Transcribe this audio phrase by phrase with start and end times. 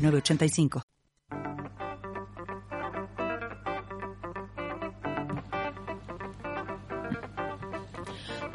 [0.00, 0.82] 906985.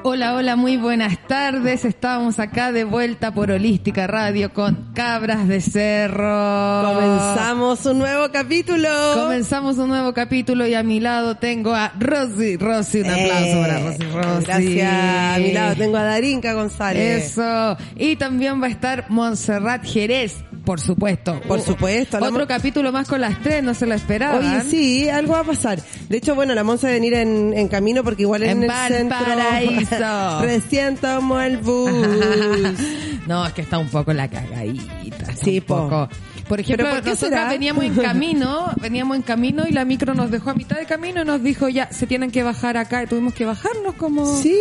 [0.08, 1.84] Hola, hola, muy buenas tardes.
[1.84, 6.94] Estamos acá de vuelta por Holística Radio con Cabras de Cerro.
[6.94, 8.88] Comenzamos un nuevo capítulo.
[9.16, 12.56] Comenzamos un nuevo capítulo y a mi lado tengo a Rosy.
[12.56, 14.04] Rosy, un aplauso para Rosy.
[14.04, 14.46] Rosy.
[14.46, 14.94] Gracias.
[14.94, 17.32] A mi lado tengo a Darinka González.
[17.32, 17.76] Eso.
[17.96, 20.36] Y también va a estar Montserrat Jerez.
[20.66, 21.40] Por supuesto.
[21.48, 22.18] Por supuesto.
[22.18, 24.40] Otro la capítulo más con las tres, no se lo esperaban.
[24.44, 25.80] Oye, sí, algo va a pasar.
[26.10, 28.64] De hecho, bueno, la Monza va a venir en, en camino porque igual en, En
[28.64, 29.18] el centro...
[29.18, 30.40] Valparaíso.
[30.42, 31.92] Recién tomó el bus.
[33.28, 35.34] no, es que está un poco la cagadita.
[35.36, 35.76] Sí, un po.
[35.84, 36.10] poco.
[36.48, 37.50] Por ejemplo, ¿Pero por qué nosotras será?
[37.52, 41.22] veníamos en camino, veníamos en camino y la micro nos dejó a mitad de camino
[41.24, 44.56] y nos dijo ya, se tienen que bajar acá y tuvimos que bajarnos como Sí.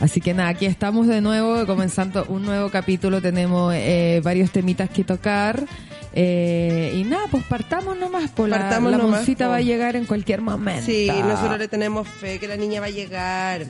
[0.00, 3.20] Así que nada, aquí estamos de nuevo comenzando un nuevo capítulo.
[3.22, 5.64] Tenemos eh, varios temitas que tocar.
[6.14, 8.30] Eh, y nada, pues partamos nomás.
[8.34, 9.50] Pues la, Partamos la nomás, moncita po.
[9.52, 10.84] va a llegar en cualquier momento.
[10.84, 13.66] Sí, nosotros le tenemos fe que la niña va a llegar.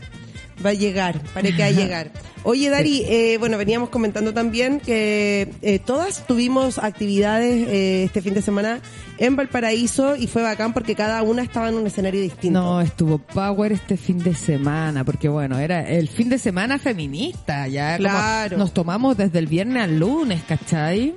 [0.65, 2.11] Va a llegar, parece que va a llegar.
[2.45, 8.35] Oye, Dari, eh, bueno, veníamos comentando también que eh, todas tuvimos actividades eh, este fin
[8.35, 8.81] de semana
[9.19, 12.61] en Valparaíso y fue bacán porque cada una estaba en un escenario distinto.
[12.61, 17.69] No, estuvo Power este fin de semana, porque bueno, era el fin de semana feminista,
[17.69, 18.59] ya como Claro.
[18.59, 21.15] nos tomamos desde el viernes al lunes, ¿cachai?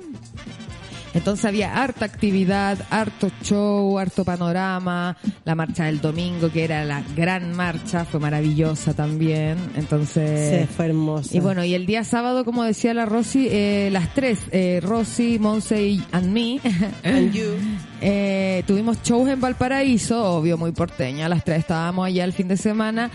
[1.16, 7.02] Entonces había harta actividad, harto show, harto panorama, la marcha del domingo, que era la
[7.16, 10.68] gran marcha, fue maravillosa también, entonces...
[10.68, 11.34] Sí, fue hermoso.
[11.34, 15.38] Y bueno, y el día sábado, como decía la Rosy, eh, las tres, eh, Rosy,
[15.38, 16.60] Monse y and me,
[17.02, 17.54] And you.
[18.02, 22.58] eh, tuvimos shows en Valparaíso, obvio, muy porteña, las tres estábamos allá el fin de
[22.58, 23.10] semana.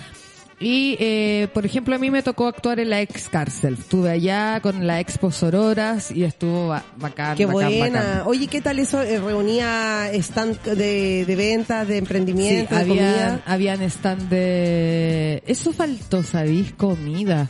[0.62, 3.78] Y, eh, por ejemplo, a mí me tocó actuar en la ex cárcel.
[3.80, 8.00] Estuve allá con la expo Sororas y estuvo ba- bacán, Qué bacán, buena.
[8.00, 8.22] bacán.
[8.28, 9.02] Oye, ¿qué tal eso?
[9.02, 13.42] Eh, ¿Reunía stand de, de ventas, de Sí, emprendimiento, de habían, comida?
[13.48, 15.44] habían stand de...
[15.48, 16.72] Eso faltó, ¿sabéis?
[16.74, 17.50] Comida.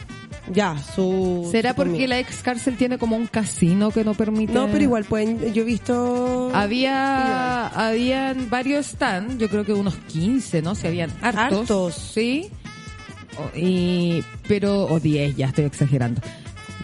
[0.51, 1.47] Ya, su...
[1.51, 2.07] ¿Será su porque comida.
[2.07, 4.53] la ex cárcel tiene como un casino que no permite...?
[4.53, 5.53] No, pero igual pueden...
[5.53, 6.50] Yo he visto...
[6.53, 10.75] Había, habían varios stands, yo creo que unos 15, ¿no?
[10.75, 11.59] Si habían hartos.
[11.61, 11.94] Hartos.
[11.95, 12.50] Sí.
[13.38, 16.22] O- y, pero, o 10, ya estoy exagerando.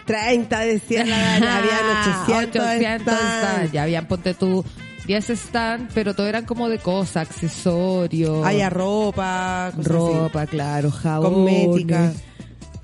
[0.06, 3.38] 30, decía la Dani, habían 800, 800 stands.
[3.48, 3.72] stands.
[3.72, 4.64] Ya habían, ponte tú,
[5.06, 8.44] 10 stands, pero todo eran como de cosas, accesorios.
[8.46, 10.98] Haya ropa, cosas ropa, claro, así.
[11.02, 11.34] jabón.
[11.34, 12.12] cosmética.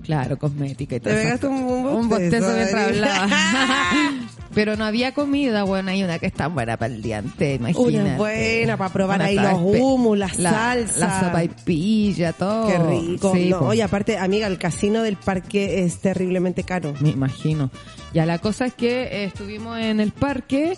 [0.03, 3.29] Claro, cosmética y todo Te pegaste un, un Un bostezo bostezo, mientras hablaba.
[4.55, 7.99] Pero no había comida, bueno, hay una que está buena para el día antes, imagínate.
[7.99, 10.99] Una buena para probar Una ahí los espe- hummus, la, la, salsa.
[11.01, 12.69] La sopa y pilla, todo.
[12.69, 13.33] Qué rico.
[13.35, 16.95] Sí, No, oye, aparte, amiga, el casino del parque es terriblemente caro.
[17.01, 17.71] me imagino.
[18.13, 20.75] Ya la cosa es que eh, estuvimos en el parque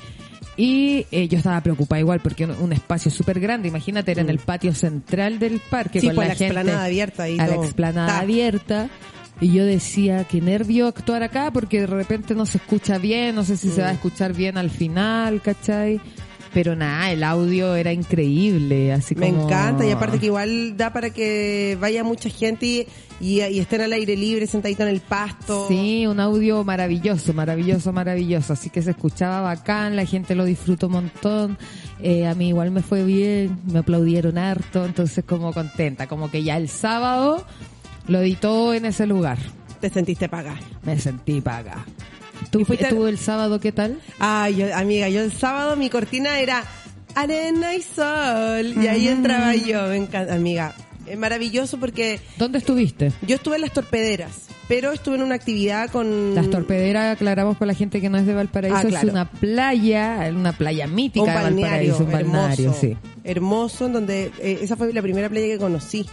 [0.56, 4.30] y eh, yo estaba preocupada igual porque un, un espacio súper grande, imagínate, era en
[4.30, 6.00] el patio central del parque Mm.
[6.00, 7.64] Sí, con pues la, la gente explanada abierta y a la todo.
[7.64, 8.18] explanada Ta.
[8.20, 8.88] abierta.
[9.40, 13.44] Y yo decía, qué nervio actuar acá porque de repente no se escucha bien, no
[13.44, 13.96] sé si se va a Mm.
[13.96, 16.00] escuchar bien al final, ¿cachai?
[16.54, 19.44] Pero nada, el audio era increíble, así Me como...
[19.44, 22.86] encanta y aparte que igual da para que vaya mucha gente y,
[23.20, 25.66] y, y estén al aire libre, sentadito en el pasto.
[25.68, 28.54] Sí, un audio maravilloso, maravilloso, maravilloso.
[28.54, 31.58] Así que se escuchaba bacán, la gente lo disfrutó un montón.
[32.00, 36.42] Eh, a mí igual me fue bien, me aplaudieron harto, entonces como contenta, como que
[36.42, 37.44] ya el sábado
[38.08, 39.38] lo editó en ese lugar.
[39.80, 40.58] Te sentiste pagar.
[40.84, 41.84] Me sentí paga.
[42.50, 43.98] ¿Tú, ¿Y fuiste- tú el sábado qué tal?
[44.18, 46.64] Ay, yo- amiga, yo el sábado mi cortina era
[47.14, 50.74] arena y sol y ahí entraba yo, me encanta, amiga.
[51.06, 53.12] Es maravilloso porque ¿Dónde estuviste?
[53.22, 54.32] yo estuve en las torpederas,
[54.66, 58.26] pero estuve en una actividad con Las torpederas, aclaramos para la gente que no es
[58.26, 58.80] de Valparaíso, Mm.
[58.86, 59.06] Ah, claro.
[59.06, 62.96] es una playa, una playa mítica un de Valparaíso, un balneario, hermoso, sí.
[63.24, 66.06] hermoso, en donde eh, esa fue la primera playa que conocí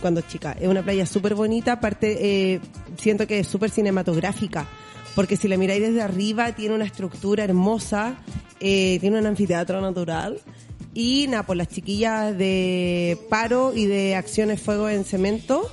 [0.00, 0.56] cuando chica.
[0.60, 2.60] Es una playa súper bonita, aparte eh,
[2.98, 4.66] siento que es súper cinematográfica,
[5.14, 8.16] porque si la miráis desde arriba tiene una estructura hermosa,
[8.60, 10.40] eh, tiene un anfiteatro natural.
[10.94, 15.68] Y nada, pues las chiquillas de paro y de acciones fuego en cemento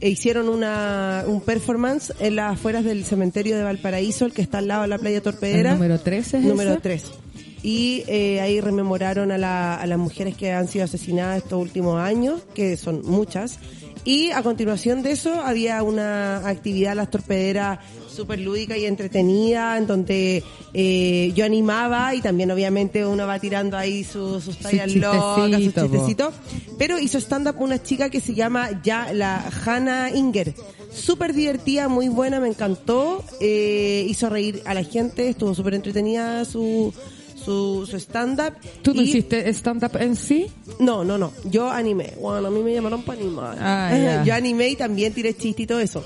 [0.00, 4.58] e hicieron una, un performance en las afueras del cementerio de Valparaíso, el que está
[4.58, 5.70] al lado de la playa Torpedera.
[5.70, 6.80] ¿El número 13 es Número ese?
[6.80, 7.04] 3.
[7.62, 12.00] Y eh, ahí rememoraron a, la- a las mujeres que han sido asesinadas estos últimos
[12.00, 13.58] años, que son muchas.
[14.02, 17.80] Y a continuación de eso había una actividad, las torpederas,
[18.10, 20.42] súper lúdica y entretenida, en donde
[20.72, 25.74] eh, yo animaba y también obviamente uno va tirando ahí sus, sus tallas locas, sus
[25.74, 26.34] chistecitos.
[26.78, 30.54] Pero hizo stand-up una chica que se llama ya la Hannah Inger.
[30.90, 33.22] Súper divertida, muy buena, me encantó.
[33.38, 36.92] Eh, hizo reír a la gente, estuvo súper entretenida su,
[37.44, 38.54] su, su stand-up.
[38.82, 40.46] ¿Tú no Y- hiciste stand-up en sí?
[40.78, 41.32] No, no, no.
[41.44, 42.14] Yo animé.
[42.20, 43.56] Bueno, a mí me llamaron para animar.
[43.60, 44.22] Ah.
[44.26, 46.04] Yo animé y también tiré chiste y todo eso.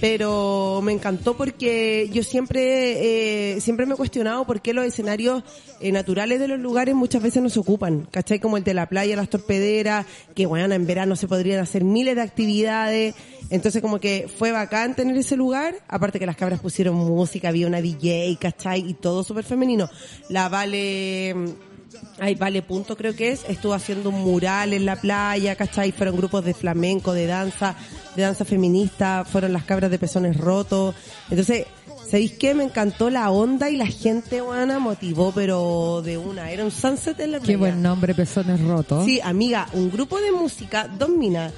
[0.00, 5.42] Pero me encantó porque yo siempre, eh, siempre me he cuestionado por qué los escenarios
[5.80, 8.06] eh, naturales de los lugares muchas veces no se ocupan.
[8.10, 8.38] ¿Cachai?
[8.38, 10.04] Como el de la playa, las torpederas,
[10.34, 13.14] que bueno, en verano se podrían hacer miles de actividades.
[13.54, 15.76] Entonces como que fue bacán tener ese lugar.
[15.86, 18.80] Aparte que las cabras pusieron música, había una DJ, ¿cachai?
[18.80, 19.88] Y todo súper femenino.
[20.28, 21.34] La Vale...
[22.18, 25.92] Ay, Vale Punto creo que es, estuvo haciendo un mural en la playa, ¿cachai?
[25.92, 27.76] Fueron grupos de flamenco, de danza,
[28.16, 30.96] de danza feminista, fueron las cabras de pezones rotos.
[31.30, 31.66] Entonces,
[32.04, 32.54] ¿sabéis qué?
[32.54, 36.50] Me encantó la onda y la gente, buena motivó, pero de una.
[36.50, 37.52] Era un sunset en la playa.
[37.52, 39.04] Qué buen nombre, Pezones Rotos.
[39.04, 41.52] Sí, amiga, un grupo de música, dos minas,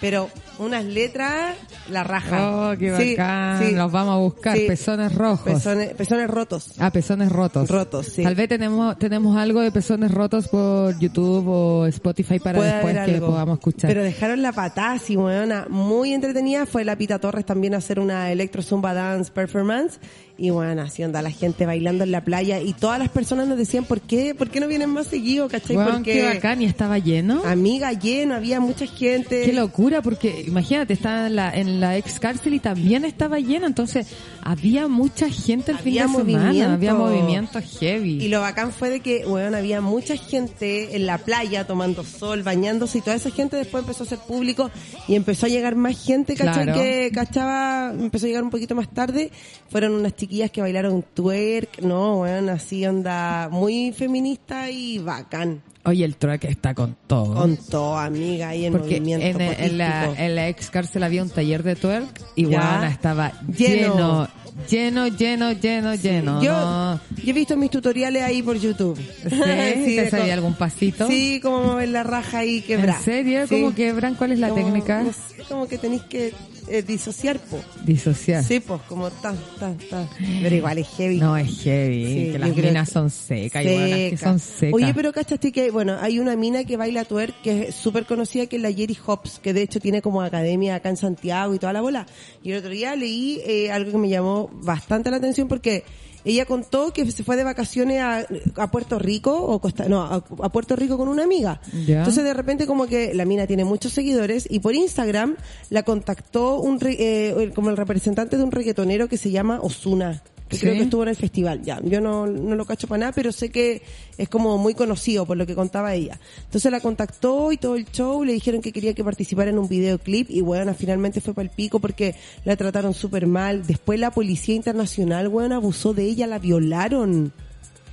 [0.00, 1.56] pero unas letras,
[1.90, 2.70] la raja.
[2.70, 3.62] Oh, qué Sí, bacán.
[3.62, 3.74] sí.
[3.74, 4.56] Los vamos a buscar.
[4.56, 4.64] Sí.
[4.66, 5.52] Pezones rojos.
[5.52, 6.72] Pezones, pezones rotos.
[6.78, 7.68] Ah, pezones rotos.
[7.68, 8.22] Rotos, sí.
[8.22, 12.94] Tal vez tenemos tenemos algo de pezones rotos por YouTube o Spotify para Puede después
[12.94, 13.26] que algo.
[13.28, 13.88] podamos escuchar.
[13.90, 16.66] Pero dejaron la patada así, weona, muy entretenida.
[16.66, 19.98] Fue la Pita Torres también a hacer una Electro Zumba Dance Performance.
[20.42, 22.62] Y bueno, así onda la gente bailando en la playa.
[22.62, 24.34] Y todas las personas nos decían, ¿por qué?
[24.34, 25.48] ¿Por qué no vienen más seguido?
[25.48, 25.76] ¿Cachai?
[25.76, 27.42] Weón, Porque, qué bacán y estaba lleno.
[27.44, 29.42] amiga, lleno, había mucha gente.
[29.44, 33.66] Qué locura, porque imagínate, estaba en la, en la ex cárcel y también estaba lleno,
[33.66, 34.06] entonces
[34.42, 36.70] había mucha gente el fin de Había semana, movimiento.
[36.72, 38.24] había movimiento heavy.
[38.24, 42.42] Y lo bacán fue de que, bueno, había mucha gente en la playa tomando sol,
[42.42, 44.70] bañándose y toda esa gente después empezó a ser público
[45.06, 46.64] y empezó a llegar más gente, ¿cachai?
[46.64, 46.80] Claro.
[46.80, 49.30] Que cachaba, empezó a llegar un poquito más tarde.
[49.68, 55.60] Fueron unas chiquillas que bailaron twerk, no, bueno, así onda muy feminista y bacán.
[55.84, 57.34] Oye, el truck está con todo.
[57.34, 60.22] Con todo, amiga, y el porque movimiento en, en la, potístico.
[60.24, 64.28] en la ex cárcel había un taller de twerk y bueno, estaba Lleno.
[64.68, 66.42] lleno, lleno, lleno, lleno, lleno.
[66.42, 67.00] Yo, ¿no?
[67.16, 68.96] yo he visto mis tutoriales ahí por YouTube.
[68.98, 69.30] ¿Sí?
[69.84, 71.08] Sí, ¿Te sabía algún pasito?
[71.08, 72.96] Sí, como mover la raja ahí quebrar.
[72.98, 73.46] ¿En serio?
[73.48, 73.56] Sí.
[73.60, 74.14] ¿Cómo quebran?
[74.14, 75.02] ¿Cuál es la Como- técnica?
[75.02, 76.32] no sé, como que tenéis que
[76.70, 77.58] eh, disociar, po.
[77.84, 78.42] Disociar.
[78.44, 80.08] Sí, pues, como tan, tan, tan.
[80.42, 81.18] Pero igual es heavy.
[81.18, 84.26] No, es heavy, Sí, que las minas que- son secas, y bueno, las que Seca.
[84.30, 84.74] son secas.
[84.74, 88.46] Oye, pero cachaste que, bueno, hay una mina que baila twerk que es súper conocida
[88.46, 91.58] que es la Jerry Hobbs, que de hecho tiene como academia acá en Santiago y
[91.58, 92.06] toda la bola.
[92.42, 95.84] Y el otro día leí eh, algo que me llamó bastante la atención porque
[96.24, 100.16] ella contó que se fue de vacaciones a, a Puerto Rico, o Costa, no, a,
[100.16, 101.60] a Puerto Rico con una amiga.
[101.72, 105.36] Entonces de repente como que la mina tiene muchos seguidores y por Instagram
[105.70, 110.56] la contactó un eh, como el representante de un reggaetonero que se llama Osuna que
[110.56, 110.62] Sí.
[110.62, 111.80] creo que estuvo en el festival, ya.
[111.84, 113.80] Yo no, no lo cacho para nada, pero sé que
[114.18, 116.18] es como muy conocido por lo que contaba ella.
[116.44, 119.68] Entonces la contactó y todo el show, le dijeron que quería que participara en un
[119.68, 123.64] videoclip y bueno, finalmente fue para el pico porque la trataron súper mal.
[123.66, 127.32] Después la policía internacional, weón, abusó de ella, la violaron.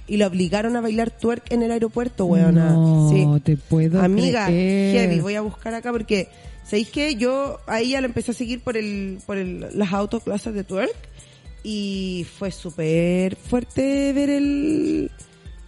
[0.10, 2.72] Y la obligaron a bailar twerk en el aeropuerto, weona.
[2.72, 3.26] No, sí.
[3.44, 5.10] te puedo Amiga, creer.
[5.10, 6.30] heavy, voy a buscar acá porque,
[6.64, 10.54] ¿sabéis que Yo a ella la empecé a seguir por el, por el, las autoclasses
[10.54, 10.96] de twerk
[11.70, 15.12] y fue súper fuerte ver el,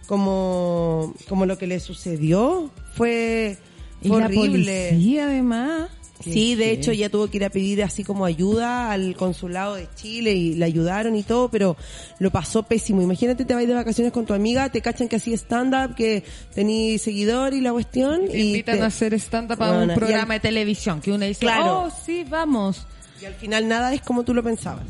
[0.06, 2.70] como, como lo que le sucedió.
[2.96, 3.58] Fue,
[4.00, 4.88] Y la horrible.
[4.92, 5.90] policía, además.
[6.22, 9.74] Sí, de Qué hecho ella tuvo que ir a pedir así como ayuda al consulado
[9.76, 11.76] de Chile y le ayudaron y todo, pero
[12.18, 13.00] lo pasó pésimo.
[13.00, 16.22] Imagínate, te vas de vacaciones con tu amiga, te cachan que así stand-up, que
[16.54, 18.26] tení seguidor y la cuestión.
[18.28, 21.10] Te y invitan te- a hacer stand-up a Bueno, un programa al- de televisión que
[21.12, 21.84] uno dice, Claro.
[21.84, 22.86] oh, sí, vamos.
[23.22, 24.84] Y al final nada es como tú lo pensabas.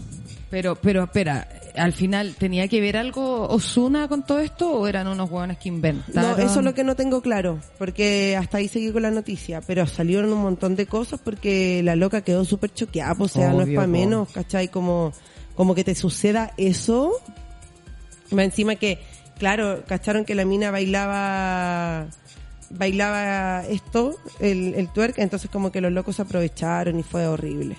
[0.51, 5.07] Pero, pero espera, al final, ¿tenía que ver algo Osuna con todo esto o eran
[5.07, 6.41] unos hueones que No, inventaron?
[6.41, 9.87] eso es lo que no tengo claro, porque hasta ahí seguí con la noticia, pero
[9.87, 13.63] salieron un montón de cosas porque la loca quedó súper choqueada, pues, o sea, no
[13.63, 14.67] es para menos, ¿cachai?
[14.69, 15.13] Como,
[15.55, 17.13] como que te suceda eso,
[18.33, 18.99] más encima que,
[19.39, 22.09] claro, cacharon que la mina bailaba
[22.71, 27.77] bailaba esto, el, el twerk, entonces como que los locos se aprovecharon y fue horrible.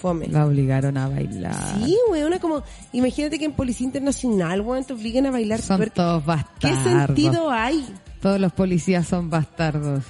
[0.00, 0.28] Fome.
[0.28, 1.54] La obligaron a bailar.
[1.84, 6.22] Sí, weona, como, imagínate que en Policía Internacional, weón, te obliguen a bailar Son todos
[6.22, 6.82] ¿Qué bastardos.
[7.06, 7.86] sentido hay?
[8.22, 10.04] Todos los policías son bastardos.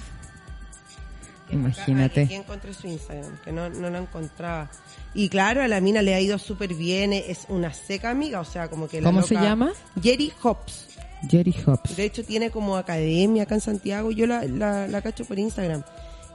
[1.51, 2.23] Imagínate.
[2.23, 4.69] Aquí encontré su Instagram, que no, no lo encontraba.
[5.13, 8.45] Y claro, a la mina le ha ido súper bien, es una seca amiga, o
[8.45, 9.71] sea, como que la ¿Cómo se loca- llama?
[10.01, 10.87] Jerry Hobbs.
[11.29, 11.97] Jerry Hobbs.
[11.97, 15.83] De hecho, tiene como academia acá en Santiago, yo la, la, la cacho por Instagram.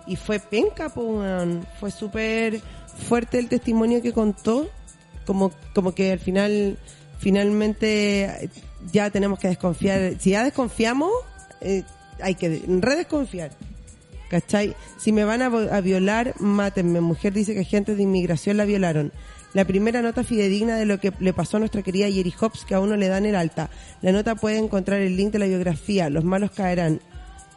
[0.07, 1.67] Y fue penca, weón.
[1.81, 2.61] Fue súper
[2.97, 4.69] fuerte el testimonio que contó,
[5.27, 6.79] como, como que al final,
[7.19, 8.51] finalmente,
[8.93, 10.15] ya tenemos que desconfiar.
[10.19, 11.11] Si ya desconfiamos,
[11.61, 11.83] eh,
[12.21, 13.51] hay que redesconfiar.
[14.29, 14.75] ¿Cachai?
[14.99, 17.01] Si me van a, a violar, mátenme.
[17.01, 19.13] Mujer dice que agentes de inmigración la violaron.
[19.55, 22.75] La primera nota fidedigna de lo que le pasó a nuestra querida Jerry Hobbs, que
[22.75, 23.71] aún no le dan el alta.
[24.03, 26.11] La nota puede encontrar el link de la biografía.
[26.11, 27.01] Los malos caerán.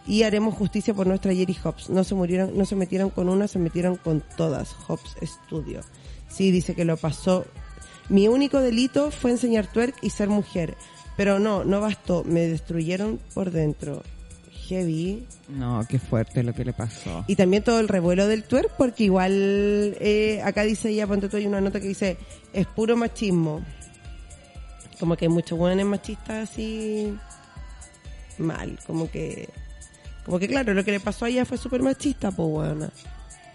[0.10, 1.90] Y haremos justicia por nuestra Jerry Hobbs.
[1.92, 4.74] No se murieron, no se metieron con una, se metieron con todas.
[4.88, 5.82] Hobbs Studio.
[6.28, 7.46] Sí, dice que lo pasó.
[8.10, 10.76] Mi único delito fue enseñar twerk y ser mujer.
[11.16, 12.24] Pero no, no bastó.
[12.24, 14.02] Me destruyeron por dentro.
[14.68, 15.28] Heavy.
[15.48, 17.24] No, qué fuerte lo que le pasó.
[17.28, 21.38] Y también todo el revuelo del twerk, porque igual eh, acá dice ella, ponte tú,
[21.38, 22.18] hay una nota que dice,
[22.52, 23.64] es puro machismo.
[25.00, 27.16] Como que hay muchos buenos machistas así
[28.40, 29.50] mal, como que,
[30.26, 32.90] como que claro, lo que le pasó a ella fue súper machista, pues buena.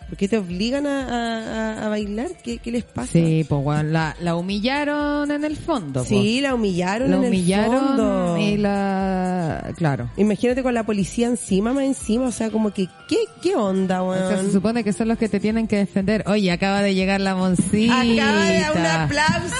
[0.09, 2.29] ¿Por qué te obligan a, a- a bailar?
[2.43, 3.13] ¿Qué, qué les pasa?
[3.13, 6.03] Sí, pues bueno, la, la humillaron en el fondo.
[6.03, 6.09] po.
[6.09, 8.37] Sí, la humillaron la en humillaron el fondo.
[8.39, 9.73] y la...
[9.77, 10.11] Claro.
[10.17, 14.11] Imagínate con la policía encima, más encima, o sea, como que, ¿qué, qué onda, O
[14.11, 14.29] weón?
[14.29, 16.23] sea, se supone que son los que te tienen que defender.
[16.27, 18.01] Oye, acaba de llegar la moncita.
[18.01, 19.55] Acaba de un aplauso.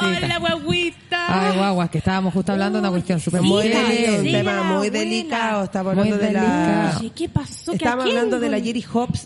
[0.00, 1.26] Hola, guaguita.
[1.28, 4.62] Ay, guaguas, que estábamos justo hablando de una cuestión súper muy Sí, delicado, un tema
[4.78, 5.64] muy delicado.
[5.64, 6.96] Estamos Muy hablando de la...
[6.98, 7.72] Oye, ¿qué pasó?
[7.72, 8.60] ¿Que Estábamos hablando de la?
[8.60, 8.82] Jerry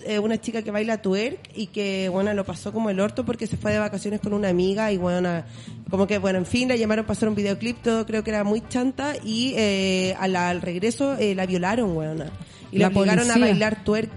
[0.07, 3.47] Eh, una chica que baila twerk y que, bueno, lo pasó como el orto porque
[3.47, 5.43] se fue de vacaciones con una amiga y, bueno,
[5.91, 8.45] como que, bueno, en fin, la llamaron para hacer un videoclip, todo creo que era
[8.45, 12.31] muy chanta y eh, al regreso eh, la violaron, weona.
[12.73, 14.11] Y la La obligaron a bailar twerk.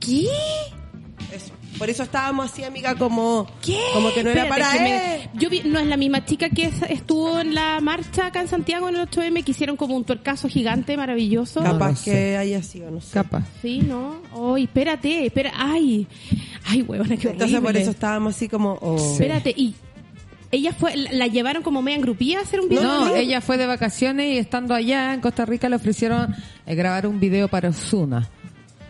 [0.00, 0.26] ¿Qué?
[1.78, 3.78] Por eso estábamos así, amiga, como, ¿Qué?
[3.94, 4.82] como que no era para que él.
[4.84, 8.40] me- Yo vi, no es la misma chica que es- estuvo en la marcha acá
[8.42, 11.60] en Santiago en el 8M que hicieron como un tuercazo gigante, maravilloso.
[11.62, 12.10] No Capaz sé.
[12.10, 13.14] que haya sido, no sé.
[13.14, 13.44] Capaz.
[13.62, 14.16] Sí, ¿no?
[14.54, 16.06] Ay, espérate, espera, ay.
[16.66, 17.82] Ay, huevona, qué Entonces por horrible.
[17.82, 18.72] eso estábamos así como...
[18.82, 18.96] oh.
[18.96, 19.74] Espérate, y
[20.52, 22.82] ella fue, la, la llevaron como media en grupía a hacer un video.
[22.82, 26.34] No, ella fue de vacaciones y estando allá en Costa Rica le ofrecieron
[26.66, 28.28] eh, grabar un video para Osuna.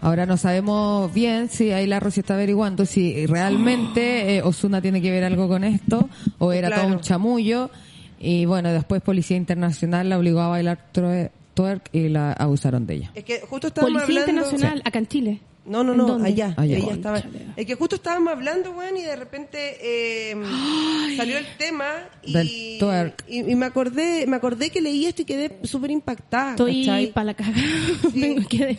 [0.03, 5.03] Ahora no sabemos bien si ahí la Rosy está averiguando si realmente eh, Osuna tiene
[5.03, 6.83] que ver algo con esto o era Claro.
[6.85, 7.71] todo un chamullo.
[8.19, 12.95] Y bueno, después Policía Internacional la obligó a bailar true- twerk y la abusaron de
[12.95, 13.11] ella.
[13.15, 14.41] Es que justo estábamos Policía hablando...
[14.43, 15.41] Internacional, acá en Chile.
[15.67, 16.55] No, no, ¿En no, allá.
[16.57, 16.77] Allá.
[16.79, 17.23] Ella estaba.
[17.57, 20.35] Es que justo estábamos hablando, weón, y de repente eh,
[21.17, 21.85] salió el tema
[22.25, 23.25] y, Del twerk.
[23.29, 26.51] y, y me acordé, me acordé que leí esto y quedé súper impactada.
[26.53, 27.53] Estoy para la caga.
[28.13, 28.79] Sí, que-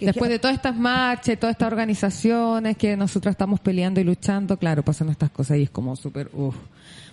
[0.00, 4.82] Después de todas estas marchas todas estas organizaciones que nosotros estamos peleando y luchando, claro,
[4.84, 6.28] pasan estas cosas y es como súper...
[6.32, 6.54] uf.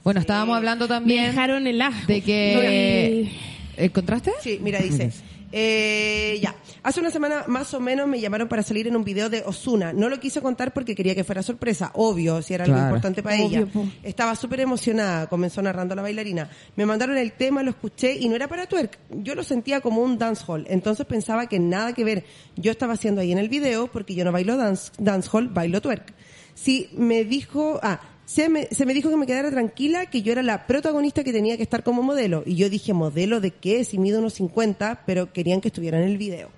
[0.03, 2.07] Bueno, estábamos hablando Me también dejaron el ajo.
[2.07, 3.29] de que...
[3.77, 4.31] No, ¿Encontraste?
[4.41, 5.11] Sí, mira, dice.
[5.51, 6.55] Eh, ya.
[6.83, 9.93] Hace una semana más o menos me llamaron para salir en un video de Osuna.
[9.93, 11.91] No lo quise contar porque quería que fuera sorpresa.
[11.95, 12.89] Obvio, si era algo Claro.
[12.89, 13.65] importante para Obvio, ella.
[13.71, 13.85] po.
[14.03, 16.49] Estaba súper emocionada, comenzó narrando la bailarina.
[16.75, 18.99] Me mandaron el tema, lo escuché y no era para twerk.
[19.09, 20.65] Yo lo sentía como un dancehall.
[20.69, 22.25] Entonces pensaba que nada que ver.
[22.55, 26.13] Yo estaba haciendo ahí en el video porque yo no bailo dance, dancehall, bailo twerk.
[26.53, 30.31] Sí, me dijo, ah, se me, se me dijo que me quedara tranquila, que yo
[30.31, 32.43] era la protagonista que tenía que estar como modelo.
[32.45, 33.83] Y yo dije, ¿modelo de qué?
[33.83, 36.51] Si mido unos 50, pero querían que estuviera en el video.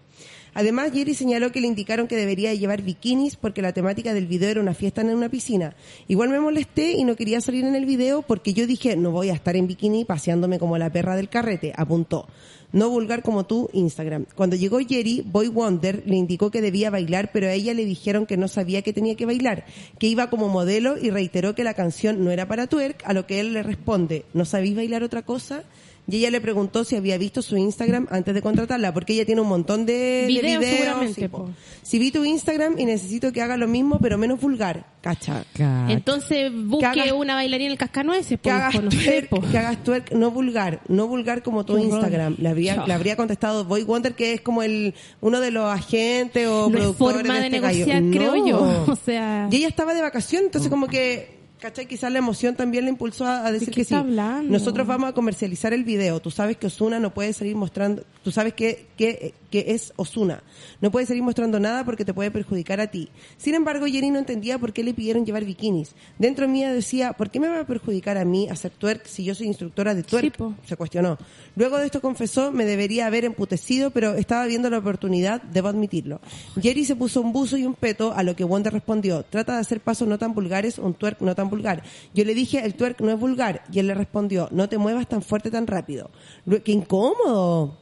[0.53, 4.49] Además, Jerry señaló que le indicaron que debería llevar bikinis porque la temática del video
[4.49, 5.73] era una fiesta en una piscina.
[6.09, 9.29] Igual me molesté y no quería salir en el video porque yo dije, no voy
[9.29, 12.27] a estar en bikini paseándome como la perra del carrete, apuntó.
[12.73, 14.25] No vulgar como tú, Instagram.
[14.35, 18.25] Cuando llegó Jerry, Boy Wonder le indicó que debía bailar, pero a ella le dijeron
[18.25, 19.65] que no sabía que tenía que bailar,
[19.99, 23.27] que iba como modelo y reiteró que la canción no era para twerk, a lo
[23.27, 25.63] que él le responde, ¿no sabéis bailar otra cosa?
[26.09, 29.39] Y ella le preguntó si había visto su Instagram antes de contratarla, porque ella tiene
[29.41, 30.77] un montón de de Videos, videos.
[30.79, 31.37] seguramente, sí, po.
[31.45, 31.49] po.
[31.83, 35.45] Si vi tu Instagram y necesito que haga lo mismo, pero menos vulgar, cacha.
[35.53, 35.91] Cacha.
[35.91, 39.41] Entonces busque hagas- una bailarina en el cascanueces, Que pues, hagas, no twerk, po.
[39.41, 41.77] que hagas twerk, no vulgar, no vulgar como tu.
[41.77, 42.35] Instagram.
[42.39, 46.47] Le habría, le habría contestado Boy Wonder, que es como el uno de los agentes
[46.47, 47.85] o No es productores forma de este gallo.
[47.85, 48.47] negociar, creo No.
[48.47, 48.85] yo.
[48.91, 51.85] O sea, Y ella estaba de vacación, entonces como que, ¿cachai?
[51.85, 53.93] Quizás la emoción también le impulsó a, a decir qué que sí.
[53.93, 54.51] está hablando?
[54.51, 56.19] Nosotros vamos a comercializar el video.
[56.19, 60.43] Tú sabes que Osuna no puede salir mostrando, tú sabes que, que, que es Osuna.
[60.81, 63.09] No puede salir mostrando nada porque te puede perjudicar a ti.
[63.37, 65.93] Sin embargo, Jenny no entendía por qué le pidieron llevar bikinis.
[66.17, 69.35] Dentro mía decía, ¿por qué me va a perjudicar a mí hacer twerk si yo
[69.35, 70.35] soy instructora de twerk?
[70.35, 70.43] Sí.
[70.65, 71.19] Se cuestionó.
[71.55, 76.21] Luego de esto confesó, me debería haber emputecido, pero estaba viendo la oportunidad, debo admitirlo.
[76.59, 79.59] Jerry se puso un buzo y un peto, a lo que Wonder respondió, trata de
[79.59, 81.83] hacer pasos no tan vulgares, un twerk no tan vulgar.
[82.15, 85.07] Yo le dije, el twerk no es vulgar, y él le respondió, no te muevas
[85.07, 86.09] tan fuerte, tan rápido.
[86.65, 87.77] ¡Qué incómodo!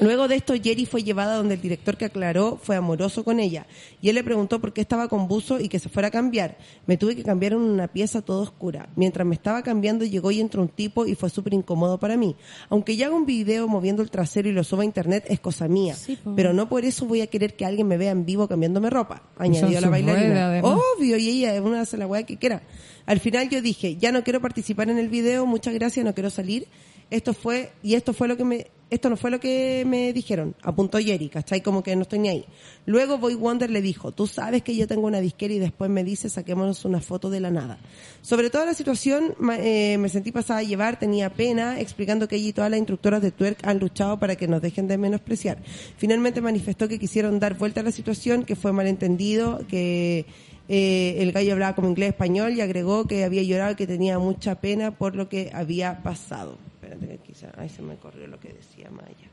[0.00, 3.66] Luego de esto, Jerry fue llevada donde el director que aclaró fue amoroso con ella.
[4.00, 6.56] Y él le preguntó por qué estaba con buzo y que se fuera a cambiar.
[6.86, 8.88] Me tuve que cambiar en una pieza toda oscura.
[8.94, 12.36] Mientras me estaba cambiando, llegó y entró un tipo y fue súper incómodo para mí.
[12.68, 15.66] Aunque yo haga un video moviendo el trasero y lo suba a internet, es cosa
[15.66, 15.96] mía.
[15.96, 16.16] Sí.
[16.36, 19.22] Pero no por eso voy a querer que alguien me vea en vivo cambiándome ropa.
[19.36, 20.60] Añadió son la bailarina.
[20.62, 22.62] Obvio, y ella es una hace la weá que quiera.
[23.08, 26.28] Al final yo dije, ya no quiero participar en el video, muchas gracias, no quiero
[26.28, 26.68] salir.
[27.10, 30.54] Esto fue, y esto fue lo que me, esto no fue lo que me dijeron,
[30.62, 31.62] apuntó Jerry, ¿cachai?
[31.62, 32.44] Como que no estoy ni ahí.
[32.84, 36.04] Luego Boy Wonder le dijo, tú sabes que yo tengo una disquera y después me
[36.04, 37.78] dice, saquémonos una foto de la nada.
[38.20, 42.48] Sobre toda la situación, eh, me sentí pasada a llevar, tenía pena, explicando que ella
[42.48, 45.62] y todas las instructoras de twerk han luchado para que nos dejen de menospreciar.
[45.96, 50.26] Finalmente manifestó que quisieron dar vuelta a la situación, que fue malentendido, que
[50.68, 54.18] eh, el gallo hablaba como inglés español y agregó que había llorado y que tenía
[54.18, 56.58] mucha pena por lo que había pasado.
[56.74, 59.28] Espérate que quizá, ay, se me corrió lo que decía Maya.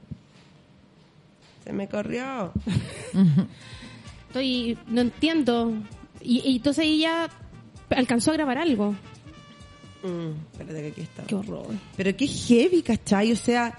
[1.63, 2.54] Se me corrió.
[4.28, 5.74] estoy, no entiendo.
[6.21, 7.30] Y, y entonces ella
[7.89, 8.95] alcanzó a grabar algo.
[10.04, 11.24] Mm, espérate que aquí está.
[11.24, 11.67] Qué horror.
[11.98, 13.32] Pero qué heavy, ¿cachai?
[13.32, 13.76] O sea,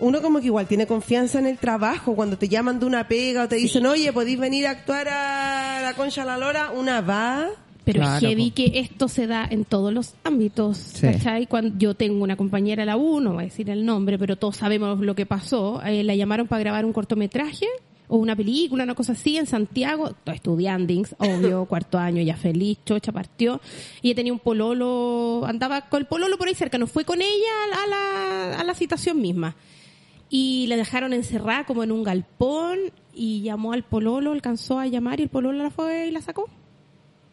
[0.00, 2.14] uno como que igual tiene confianza en el trabajo.
[2.14, 5.80] Cuando te llaman de una pega o te dicen, oye, podéis venir a actuar a
[5.82, 7.46] la Concha la Lora, una va.
[7.84, 8.54] Pero Claro, es heavy po.
[8.56, 11.06] que esto se da en todos los ámbitos, Sí.
[11.06, 11.46] ¿cachai?
[11.46, 14.56] Cuando yo tengo una compañera la U, no voy a decir el nombre, pero todos
[14.56, 15.80] sabemos lo que pasó.
[15.84, 17.66] Eh, la llamaron para grabar un cortometraje
[18.06, 22.78] o una película, una cosa así, en Santiago, todo estudiandings, obvio, cuarto año, ya feliz,
[22.84, 23.60] chocha, partió,
[24.02, 27.20] y ella tenía un pololo, andaba con el pololo por ahí cerca, no fue con
[27.22, 29.54] ella a la, a la citación misma.
[30.30, 32.78] Y la dejaron encerrada como en un galpón,
[33.12, 36.48] y llamó al pololo, alcanzó a llamar, y el pololo la fue y la sacó.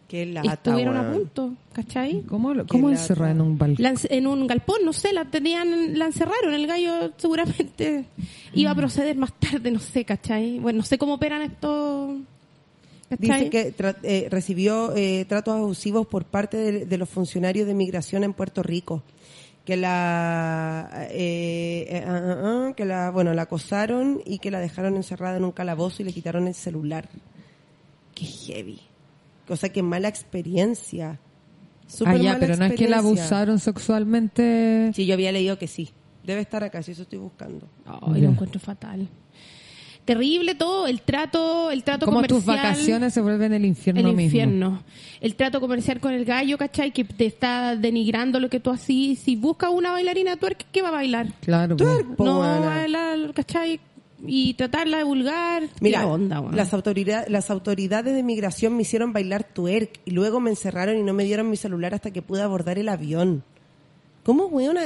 [0.08, 2.22] Qué lata, estuvieron a punto, ¿cachai?
[2.30, 3.84] ¿Cómo, lo- cómo en un balcón?
[3.84, 6.54] La en un galpón, no sé, la tenían, la encerraron.
[6.54, 8.06] El gallo seguramente
[8.54, 10.60] iba a proceder más tarde, no sé, ¿cachai?
[10.60, 12.20] Bueno, no sé cómo operan estos.
[13.10, 13.50] Dice ¿cachai?
[13.50, 18.24] que tra- eh, recibió eh, tratos abusivos por parte de, de los funcionarios de migración
[18.24, 19.04] en Puerto Rico.
[19.68, 24.62] Que la, eh, eh, ah, ah, ah, que la, bueno, la acosaron y que la
[24.62, 27.10] dejaron encerrada en un calabozo y le quitaron el celular.
[28.16, 28.80] Qué heavy.
[29.50, 31.20] O sea, qué mala experiencia.
[31.86, 34.94] Súper Ah, ya, mala pero no es que la abusaron sexualmente.
[34.96, 35.90] Sí, yo había leído que sí.
[36.24, 37.68] Debe estar acá, si eso estoy buscando.
[37.86, 39.10] Ay, lo encuentro fatal.
[40.08, 42.40] Terrible todo, el trato, el trato Como comercial.
[42.40, 44.22] tus vacaciones se vuelven el infierno el mismo.
[44.22, 44.84] infierno.
[45.20, 46.92] El trato comercial con el gallo, ¿cachai?
[46.94, 49.18] Que te está denigrando lo que tú así.
[49.18, 51.28] Si busca una bailarina twerk, ¿qué va a bailar?
[51.42, 51.76] Claro.
[51.76, 53.82] Twerk, po, no va a bailar, ¿cachai?
[54.26, 55.64] Y tratarla de vulgar.
[55.82, 60.40] Mira, ¿Qué onda, las, autoridades, las autoridades de migración me hicieron bailar twerk y luego
[60.40, 63.44] me encerraron y no me dieron mi celular hasta que pude abordar el avión.
[64.24, 64.84] ¿Cómo, weona?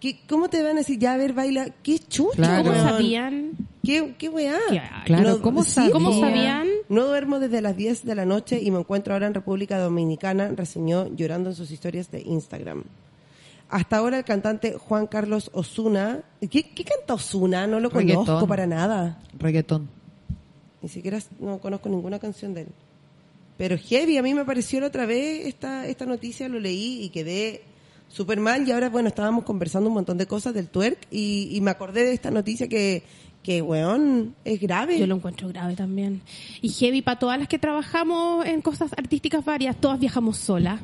[0.00, 1.68] ¿Qué, ¿Cómo te van a decir, ya, a ver, baila?
[1.82, 2.70] ¿Qué chucho, Claro.
[2.70, 3.50] ¿Cómo sabían?
[3.84, 4.58] ¿Qué, qué weá?
[4.70, 5.92] ¿Qué- Claro, ¿cómo sabían?
[5.92, 6.68] ¿Cómo sabían?
[6.88, 10.48] No duermo desde las 10 de la noche y me encuentro ahora en República Dominicana,
[10.56, 12.82] reseñó llorando en sus historias de Instagram.
[13.68, 17.66] Hasta ahora el cantante Juan Carlos Osuna, ¿qué, qué canta Osuna?
[17.66, 19.18] No lo conozco para nada.
[19.38, 19.88] Reggaetón.
[20.82, 22.68] Ni siquiera no conozco ninguna canción de él.
[23.58, 27.10] Pero heavy, a mí me pareció la otra vez esta, esta noticia, lo leí y
[27.10, 27.62] quedé
[28.10, 28.68] súper mal.
[28.68, 32.04] Y ahora, bueno, estábamos conversando un montón de cosas del twerk y, y me acordé
[32.04, 33.02] de esta noticia que,
[33.42, 34.98] que, weón, es grave.
[34.98, 36.20] Yo lo encuentro grave también.
[36.60, 40.80] Y heavy para todas las que trabajamos en cosas artísticas varias, todas viajamos solas.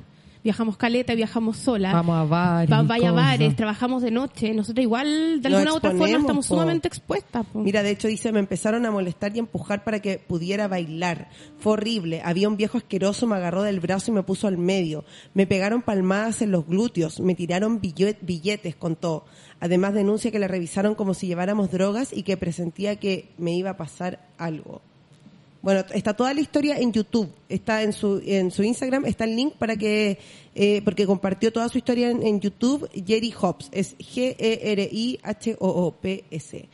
[0.46, 1.92] Viajamos caleta, viajamos solas.
[1.92, 2.70] Vamos a bares.
[2.72, 4.54] Va- vaya a bares, trabajamos de noche.
[4.54, 6.54] Nosotros igual, de alguna u otra forma, estamos po.
[6.54, 7.44] sumamente expuestas.
[7.46, 7.58] po.
[7.58, 11.30] Mira, de hecho dice, me empezaron a molestar y empujar para que pudiera bailar.
[11.58, 12.22] Fue horrible.
[12.24, 15.04] Había un viejo asqueroso, me agarró del brazo y me puso al medio.
[15.34, 19.24] Me pegaron palmadas en los glúteos, me tiraron billet- billetes, contó.
[19.58, 23.70] Además denuncia que le revisaron como si lleváramos drogas y que presentía que me iba
[23.70, 24.80] a pasar algo.
[25.66, 29.34] Bueno, está toda la historia en YouTube, está en su en su Instagram, está el
[29.34, 30.16] link para que
[30.54, 35.56] eh, porque compartió toda su historia en, YouTube Jerry Hobbs, es G R I H
[35.58, 36.68] O O P S.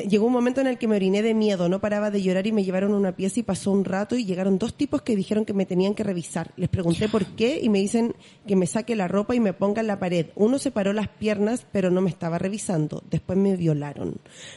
[0.00, 2.52] Llegó un momento en el que me oriné de miedo, no paraba de llorar y
[2.52, 5.44] me llevaron a una pieza y pasó un rato y llegaron dos tipos que dijeron
[5.44, 6.52] que me tenían que revisar.
[6.56, 8.14] Les pregunté por qué y me dicen
[8.46, 10.28] que me saque la ropa y me ponga en la pared.
[10.34, 13.02] Uno separó las piernas pero no me estaba revisando.
[13.10, 14.16] Después me violaron.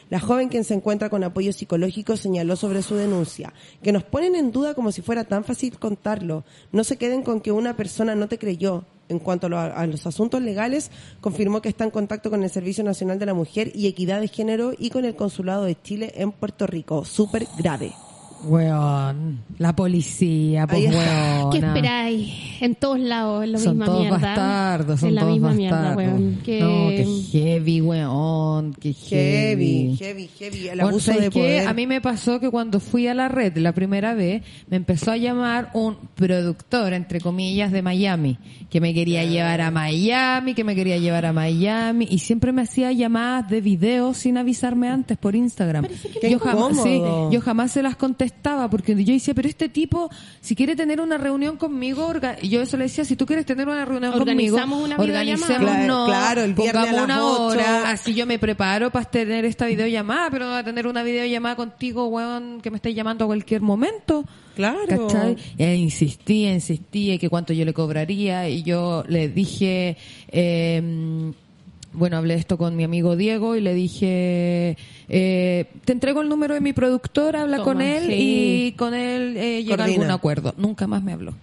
[0.10, 4.36] La joven quien se encuentra con apoyo psicológico señaló sobre su denuncia que nos ponen
[4.36, 6.46] en duda como si fuera tan fácil contarlo.
[6.72, 8.86] No se queden con que una persona no te creyó.
[9.08, 10.90] En cuanto a, lo- a los asuntos legales,
[11.22, 14.28] confirmó que está en contacto con el Servicio Nacional de la Mujer y Equidad de
[14.28, 17.06] Género y con el Consulado de Chile en Puerto Rico.
[17.06, 17.94] Súper grave.
[18.44, 19.40] Weón.
[19.58, 21.50] La policía, pues weón.
[21.52, 22.34] ¿Qué esperáis?
[22.62, 24.18] En todos lados, en la Son misma todos mierda.
[24.18, 25.96] bastardos, son en la todos misma bastardos.
[25.98, 26.40] mierda, weón.
[26.44, 26.60] Que...
[26.60, 28.74] No, que heavy, weón.
[28.74, 30.58] Que Heavy, heavy, heavy.
[30.68, 31.40] El Bueno, abuso ¿sabes de qué?
[31.40, 31.68] poder.
[31.68, 35.12] A mí me pasó que cuando fui a la red la primera vez, me empezó
[35.12, 38.38] a llamar un productor, entre comillas, de Miami,
[38.70, 42.62] que me quería llevar a Miami, que me quería llevar a Miami, y siempre me
[42.62, 45.88] hacía llamadas de video sin avisarme antes por Instagram.
[46.30, 47.96] Yo jamás, sí, yo jamás se las
[48.36, 50.10] contestaba, porque yo decía, pero este tipo,
[50.42, 53.46] si quiere tener una reunión conmigo, orga- y yo eso le decía, si tú quieres
[53.46, 55.46] tener una reunión conmigo, Organizamos una videollamada.
[55.46, 57.44] organicemos Claro, claro, el viernes pongamos a las una ocho.
[57.46, 61.04] hora, así yo me preparo para tener esta videollamada, pero no voy a tener una
[61.04, 64.26] videollamada contigo, weón, que me estés llamando a cualquier momento.
[64.56, 64.80] Claro.
[64.88, 65.36] ¿Cachai?
[65.58, 69.98] E insistía, insistía, que cuánto yo le cobraría, y yo le dije,
[70.30, 71.32] eh,
[71.96, 74.78] bueno, hablé esto con mi amigo Diego y le dije,
[75.10, 78.14] eh, te entrego el número de mi productor, habla Toma, con él sí.
[78.18, 80.54] y con él eh, llega a algún acuerdo.
[80.58, 81.34] Nunca más me habló.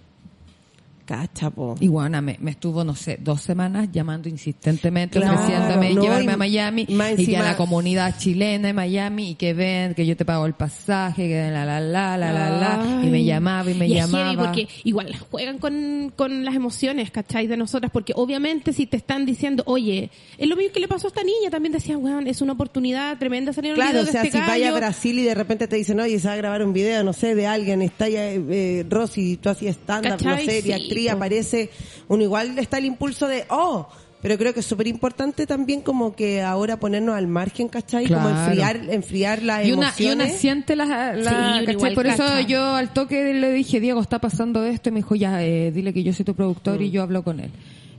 [1.05, 1.75] Cachapo.
[1.79, 6.31] Y bueno, me, me estuvo, no sé, dos semanas llamando insistentemente, Claro, ofreciéndome no, llevarme
[6.31, 9.93] y a Miami y que encima- a la comunidad chilena de Miami y que ven
[9.93, 13.23] que yo te pago el pasaje, que la la la la la la y me
[13.23, 14.25] llamaba y me Y es llamaba.
[14.31, 17.47] heavy porque igual juegan con, con las emociones, ¿cachai?
[17.47, 21.07] De nosotras, porque obviamente si te están diciendo, oye, es lo mismo que le pasó
[21.07, 24.03] a esta niña, también decían, weón, es una oportunidad tremenda salir en un Claro, video
[24.03, 24.73] o de sea, este si vaya a.
[24.75, 27.35] Brasil y de repente te dicen, oye, se va a grabar un video, no sé,
[27.35, 31.17] de alguien, está ya, eh, Rosy, tú hacías stand-up, no sé, de Sí, actriz, po.
[31.17, 31.69] aparece,
[32.07, 33.87] uno igual está el impulso de, oh,
[34.21, 38.07] pero creo que es súper importante también como que ahora ponernos al margen, ¿cachai?
[38.07, 38.45] Como Claro.
[38.45, 40.27] enfriar, enfriar las y una, y emociones.
[40.29, 41.73] una siente la, la- Sí, ¿cachai?
[41.75, 42.41] igual por eso cacha.
[42.47, 45.91] yo al toque le dije, Diego, está pasando esto, y me dijo, ya, eh, dile
[45.93, 46.83] que yo soy tu productor Mm.
[46.83, 47.51] y yo hablo con él.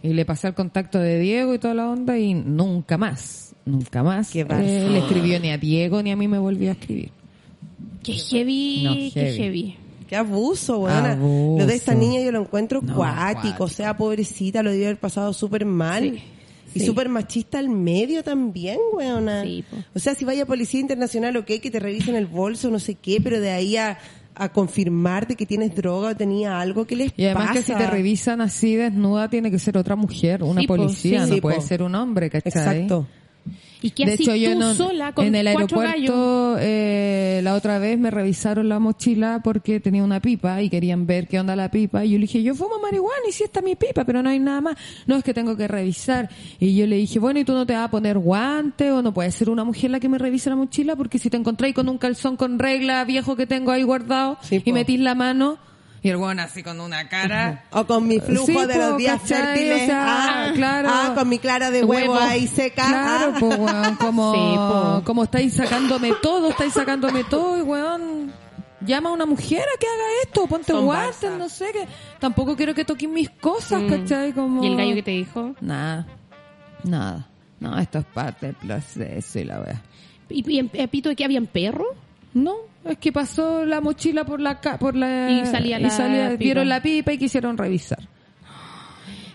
[0.02, 4.02] Y le pasé el contacto de Diego y toda la onda y nunca más, nunca
[4.02, 7.11] más Qué eh, le escribió ni a Diego ni a mí me volvió a escribir.
[8.02, 9.76] Qué heavy, No, qué heavy.
[10.08, 10.86] Qué abuso.
[10.86, 11.56] Abuso.
[11.58, 13.64] Lo de esta niña yo lo encuentro No, cuático, cuático.
[13.64, 16.02] o sea, pobrecita, lo debe haber pasado súper mal.
[16.02, 16.22] Sí,
[16.76, 16.86] Y sí.
[16.86, 19.42] súper machista al medio también, weona.
[19.44, 19.64] Sí.
[19.94, 22.96] O sea, si vaya a Policía Internacional, ok, que te revisen el bolso, no sé
[22.96, 23.96] qué, pero de ahí a,
[24.34, 27.60] a confirmarte que tienes droga o tenía algo, ¿qué les Y además pasa?
[27.60, 31.24] que si te revisan así desnuda tiene que ser otra mujer, una Sí, po, policía,
[31.24, 31.28] sí.
[31.30, 31.62] no Sí, puede po.
[31.62, 32.50] ser un hombre, ¿cachai?
[32.52, 33.06] Exacto.
[33.82, 37.78] Y que de así hecho, yo no- sola con en el aeropuerto eh, la otra
[37.78, 41.70] vez me revisaron la mochila porque tenía una pipa y querían ver qué onda la
[41.70, 42.04] pipa.
[42.04, 44.38] Y yo le dije yo fumo marihuana y sí está mi pipa pero no hay
[44.38, 44.76] nada más.
[45.06, 47.74] No es que tengo que revisar y yo le dije bueno y tú no te
[47.74, 50.56] vas a poner guante o no puede ser una mujer la que me revise la
[50.56, 54.38] mochila porque si te encontráis con un calzón con regla viejo que tengo ahí guardado
[54.40, 54.70] Sí, po.
[54.70, 55.58] y metís la mano
[56.04, 59.20] y el bueno así con una cara O con mi flujo Sí, de los días
[59.22, 59.82] fértiles.
[59.82, 60.88] O sea, ah, claro.
[60.92, 62.24] ah, con mi clara de huevo, Huevo.
[62.24, 62.86] ahí seca.
[62.86, 63.36] Claro, ah.
[63.40, 65.02] pues, weón, como, Sí, po.
[65.04, 68.32] como estáis sacándome todo, estáis sacándome todo, y weón,
[68.82, 71.88] llama a una mujer a que haga esto, ponte guantes, no sé, que
[72.20, 73.88] tampoco quiero que toquen mis cosas, Mm.
[73.88, 74.32] ¿cachai?
[74.34, 74.62] Como...
[74.62, 75.54] ¿Y el gallo que te dijo?
[75.62, 76.06] Nada,
[76.84, 77.26] nada,
[77.60, 79.82] no, esto es parte del proceso y la wea.
[80.28, 81.86] ¿Y, y en Pito de que habían perro?
[82.34, 85.88] No, es que pasó la mochila por la ca- por la Y salía la
[86.30, 86.36] pipa.
[86.38, 88.00] vieron la pipa y quisieron revisar.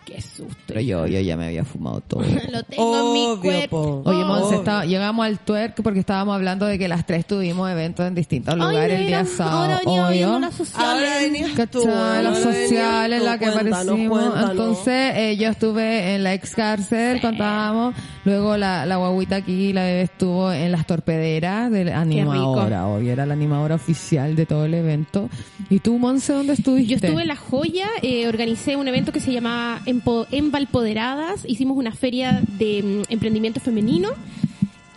[0.05, 0.68] Qué susto.
[0.69, 2.21] Pero yo, yo ya me había fumado todo.
[2.51, 4.01] Lo tengo en mi Obvio, cuerpo.
[4.03, 4.09] po.
[4.09, 4.57] Oye, Monse, Obvio.
[4.59, 8.53] estaba- llegamos al twerk porque estábamos hablando de que las tres tuvimos eventos en distintos
[8.53, 9.79] Ay, lugares el día sábado.
[9.85, 10.39] Obvio.
[10.39, 10.87] las sociales.
[10.89, 11.85] Ahora venías tú, ¿Cachai?
[11.85, 13.25] Las ahora venías sociales, tú.
[13.25, 14.19] la que Cuéntanos, aparecimos.
[14.19, 14.49] cuéntanos.
[14.51, 17.95] Entonces, eh, yo estuve en la ex cárcel, contábamos.
[18.25, 22.85] Luego la, la guaguita aquí, la bebé estuvo en las torpederas de la animadora.
[22.87, 25.29] Obvio, era la animadora oficial de todo el evento.
[25.69, 26.89] ¿Y tú, Monse, dónde estuviste?
[26.89, 30.27] Yo estuve en La Joya, eh, organicé un evento que se llamaba Empo-
[30.59, 34.09] Embalpoderadas, hicimos una feria de mm, emprendimiento femenino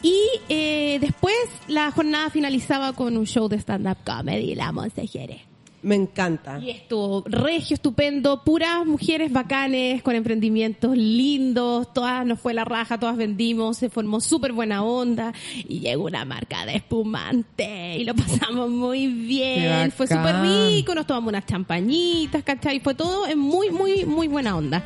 [0.02, 1.36] y eh, después
[1.68, 5.42] la jornada finalizaba con un show de stand-up comedy, La Monse Jerez.
[5.82, 6.58] Me encanta.
[6.58, 12.98] Y estuvo regio, estupendo, puras mujeres bacanes, con emprendimientos lindos, todas nos fue la raja,
[12.98, 15.32] todas vendimos, se formó súper buena onda
[15.68, 21.06] y llegó una marca de espumante y lo pasamos muy bien, fue súper rico, nos
[21.06, 22.80] tomamos unas champañitas, ¿cachai?
[22.80, 24.84] Fue todo en muy, muy, muy buena onda.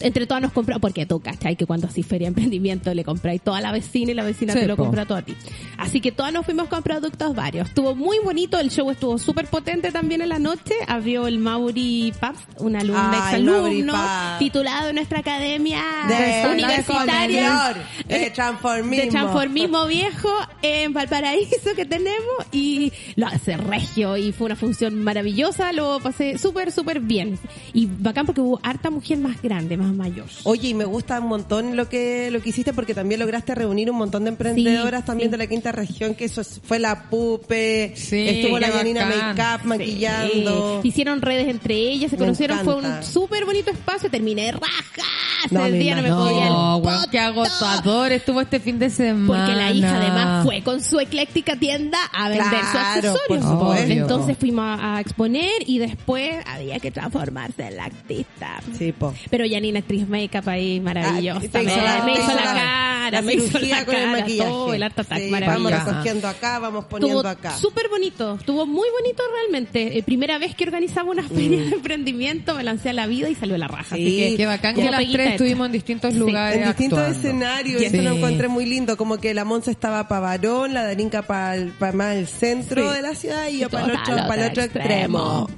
[0.00, 1.56] Entre todas nos compramos, porque tú, ¿cachai?
[1.56, 4.60] Que cuando así feria de emprendimiento le compráis toda la vecina y la vecina Sí,
[4.60, 4.84] te lo po.
[4.84, 5.34] compra todo a ti.
[5.78, 7.68] Así que todas nos fuimos con productos varios.
[7.68, 10.74] Estuvo muy bonito, el show estuvo súper potente también en la noche.
[10.86, 12.12] Abrió el Mauri
[12.58, 17.74] una alumna, Ay, Mauri exalumno, titulado en nuestra academia De universitaria
[18.06, 19.04] de, de transformismo.
[19.04, 20.28] de transformismo viejo
[20.62, 22.16] en Valparaíso que tenemos
[22.52, 27.38] y lo hace regio y fue una función maravillosa, lo pasé súper, súper bien.
[27.72, 30.26] Y bacán porque hubo harta mujer más grande, más mayor.
[30.44, 33.90] Oye, y me gusta un montón lo que lo que hiciste porque también lograste reunir
[33.90, 35.32] un montón de emprendedoras Sí, también sí.
[35.32, 39.36] de la quinta región, que eso es- fue la Pupe, Sí, estuvo la bacán.
[39.36, 40.80] Makeup maquillando.
[40.82, 40.88] Sí.
[40.88, 45.02] Hicieron redes entre ellas, se Me conocieron, fue un súper bonito espacio, terminé raja.
[45.56, 47.10] No, me día no me podía el No, weón, poto.
[47.10, 49.44] qué agotador estuvo este fin de semana.
[49.46, 53.18] Porque la hija además fue con su ecléctica tienda a vender Claro, sus accesorios.
[53.28, 53.92] por supuesto.
[53.92, 58.60] Entonces fuimos a, a exponer y después había que transformarse en la artista.
[58.78, 59.14] Sí, po.
[59.30, 61.40] Pero Janina actriz make-up ahí maravillosa.
[61.44, 63.94] Ah, te hizo la- me hizo hizo la la- cara, la me hizo la con
[63.94, 64.50] el cara, maquillaje.
[64.50, 67.56] todo, el art attack Sí, Vamos recogiendo acá, vamos poniendo Estuvo acá.
[67.58, 69.98] súper bonito, estuvo muy bonito realmente.
[69.98, 73.34] Eh, primera vez que organizaba una feria de emprendimiento, me lancé a la vida y
[73.34, 73.94] salió la raja.
[73.94, 73.98] Mm.
[73.98, 74.06] Sí.
[74.06, 75.35] Así que, Qué bacán que las tres.
[75.36, 77.18] Estuvimos en distintos Sí, lugares En distintos actuando.
[77.28, 77.86] escenarios, Sí.
[77.86, 81.56] eso lo encontré muy lindo, como que la Monza estaba para Varón, la Darinka para
[81.94, 82.96] más el centro Sí.
[82.96, 85.48] de la ciudad y yo para el otro, para el otro extremo.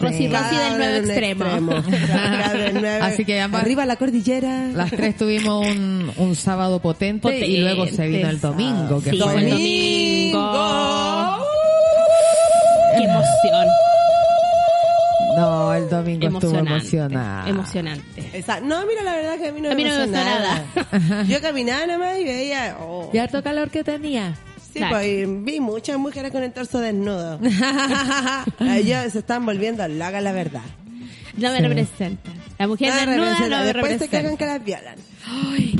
[0.00, 1.44] Rosy, Cada Rosy del nuevo extremo.
[2.80, 4.68] Nuevo- Así que ambas- arriba la cordillera.
[4.72, 9.10] Las tres tuvimos un, un sábado potente, Potente, y luego se vino el domingo, que
[9.10, 10.52] Sí, fue fue el domingo.
[12.96, 13.66] Qué emoción.
[15.36, 16.72] No, el domingo estuvo Emocionante.
[17.00, 17.50] emocionante.
[17.50, 18.30] Emocionante.
[18.38, 20.12] Esa- no, mira, la verdad que a mí no A me mí no me pasó
[20.12, 20.24] pasó
[21.04, 21.24] nada.
[21.28, 22.76] Yo caminaba nomás y veía...
[22.80, 23.10] oh.
[23.12, 24.34] ¿Y harto calor que tenía?
[24.72, 24.96] Sí, Claro.
[24.96, 27.38] pues vi muchas mujeres con el torso desnudo.
[28.60, 30.62] Ellos se están volviendo locas, la verdad.
[31.36, 31.62] No me Sí.
[31.64, 32.30] representa.
[32.58, 33.48] La mujer Nada desnuda representa.
[33.48, 34.38] no me Después se cagan representa.
[34.38, 34.96] que las violan.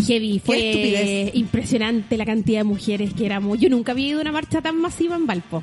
[0.07, 1.35] Heavy, fue estupidez.
[1.35, 3.59] impresionante la cantidad de mujeres que éramos.
[3.59, 5.63] Yo nunca había ido a una marcha tan masiva en Valpo.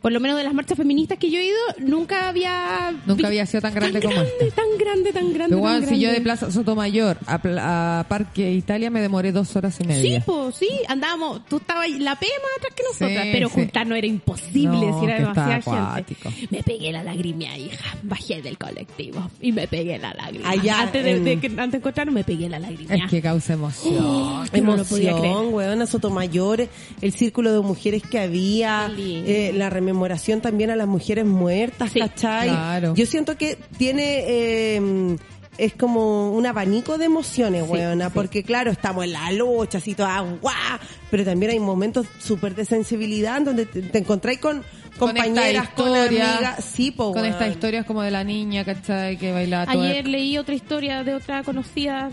[0.00, 2.94] Por lo menos de las marchas feministas que yo he ido, nunca había...
[3.04, 4.62] Nunca había sido tan grande como grande, esta.
[4.62, 6.20] Tan grande, tan grande, Pero bueno, tan si yo de grande.
[6.22, 10.22] Plaza Sotomayor a, Pla- a Parque Italia me demoré dos horas y Sí, media.
[10.24, 13.54] pues sí, andábamos, tú estabas ahí, la P más atrás que nosotras, Sí, pero sí.
[13.56, 15.70] juntarnos era imposible, No, si era demasiada gente.
[15.70, 16.32] acuático.
[16.50, 20.48] Me pegué la lagrimia, hija, bajé del colectivo y me pegué la lágrima.
[20.48, 23.04] Allá antes de, en- de que- antes de encontrarnos me pegué la lagrimia.
[23.04, 23.96] Es que causa emoción.
[23.96, 24.64] No creer.
[24.64, 26.68] Emoción, weón, a Sotomayor,
[27.02, 32.00] el círculo de mujeres que había, eh, la rememoración también a las mujeres muertas, Sí,
[32.00, 32.48] ¿cachai?
[32.48, 32.94] claro.
[32.94, 35.16] Yo siento que tiene, eh,
[35.58, 38.12] es como un abanico de emociones, Sí, weona, sí.
[38.14, 40.78] porque claro, estamos en la lucha, así toda guau,
[41.10, 44.62] pero también hay momentos súper de sensibilidad en donde te, te encontráis con
[44.98, 49.16] Con compañeras, con, historia, amigas, sí, po, Con estas historias como de la niña, ¿cachai?
[49.18, 49.82] Que bailaba todo.
[49.82, 52.10] Ayer leí otra historia de otra conocida.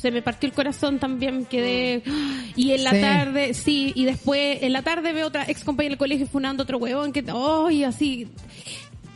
[0.00, 2.02] Se me partió el corazón también, quedé...
[2.56, 3.00] Y en la Sí.
[3.00, 6.78] tarde, sí, y después en la tarde veo otra ex compañera del colegio funando otro
[6.78, 7.24] huevón que...
[7.66, 8.28] ¡Ay, así!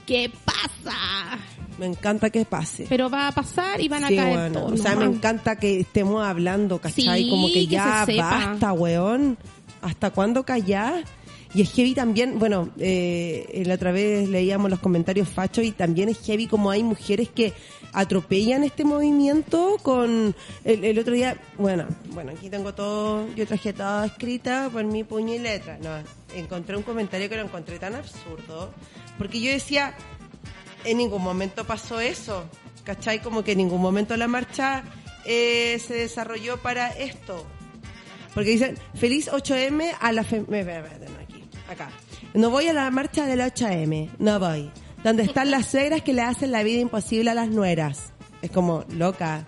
[0.07, 1.38] ¿Qué pasa?
[1.79, 2.87] Me encanta que pase.
[2.88, 4.81] Pero va a pasar y van a Sí, caer bueno, todos.
[4.81, 7.25] o sea, me encanta que estemos hablando, ¿cachai?
[7.25, 8.31] Sí, Como que que ya se sepa.
[8.31, 9.37] basta, weón.
[9.83, 11.05] ¿Hasta cuándo callar?
[11.54, 16.08] Y es heavy también, bueno, eh, la otra vez leíamos los comentarios fachos y también
[16.08, 17.52] es heavy como hay mujeres que
[17.92, 24.02] atropellan este movimiento con el, otro día, bueno, bueno, aquí tengo todo, yo traje todo
[24.02, 25.90] escrita por mi puño y letra, no,
[26.34, 28.74] encontré un comentario que lo encontré tan absurdo,
[29.16, 29.94] porque yo decía,
[30.84, 32.48] en ningún momento pasó eso,
[32.82, 33.22] ¿cachai?
[33.22, 34.82] Como que en ningún momento la marcha
[35.24, 37.46] eh, se desarrolló para esto.
[38.34, 40.24] Porque dicen, feliz 8M a la...
[40.24, 40.46] Fe no,
[41.22, 41.23] aquí,
[41.68, 41.90] acá.
[42.35, 44.70] No voy a la marcha del 8M, no voy.
[45.03, 48.12] Donde están las suegras que le hacen la vida imposible a las nueras.
[48.42, 49.44] Es como, loca.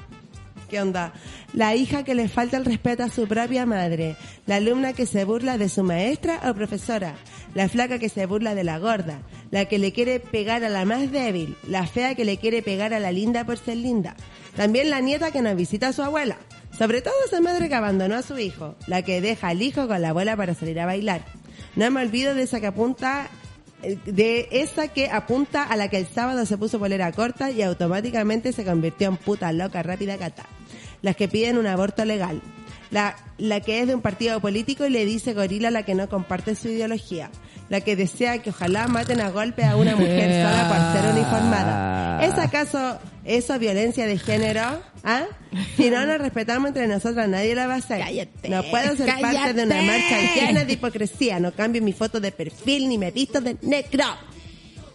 [0.68, 1.12] ¿Qué onda?
[1.52, 4.16] La hija que le falta el respeto a su propia madre.
[4.46, 7.14] La alumna que se burla de su maestra o profesora.
[7.54, 9.22] La flaca que se burla de la gorda.
[9.50, 11.56] La que le quiere pegar a la más débil.
[11.68, 14.16] La fea que le quiere pegar a la linda por ser linda.
[14.56, 16.36] También la nieta que nos visita a su abuela.
[16.76, 18.74] Sobre todo esa madre que abandonó a su hijo.
[18.88, 21.24] La que deja al hijo con la abuela para salir a bailar.
[21.76, 23.28] No me olvido de esa que apunta
[23.82, 27.62] eh, de esa que apunta a la que el sábado se puso polera corta y
[27.62, 30.44] automáticamente se convirtió en puta loca rápida cata.
[31.02, 32.40] Las que piden un aborto legal.
[32.90, 35.94] La, la que es de un partido político y le dice gorila a la que
[35.94, 37.30] no comparte su ideología.
[37.68, 40.68] La que desea que ojalá maten a golpe a una mujer sola
[41.10, 42.24] uniformada.
[42.24, 44.62] ¿Es acaso eso violencia de género?
[45.04, 45.24] ¿Ah?
[45.76, 48.00] Si no nos respetamos entre nosotras, nadie la va a hacer.
[48.00, 51.40] Cállate, no puedo ser parte de una marcha llena de hipocresía.
[51.40, 54.04] No cambio mi foto de perfil ni me visto de negro.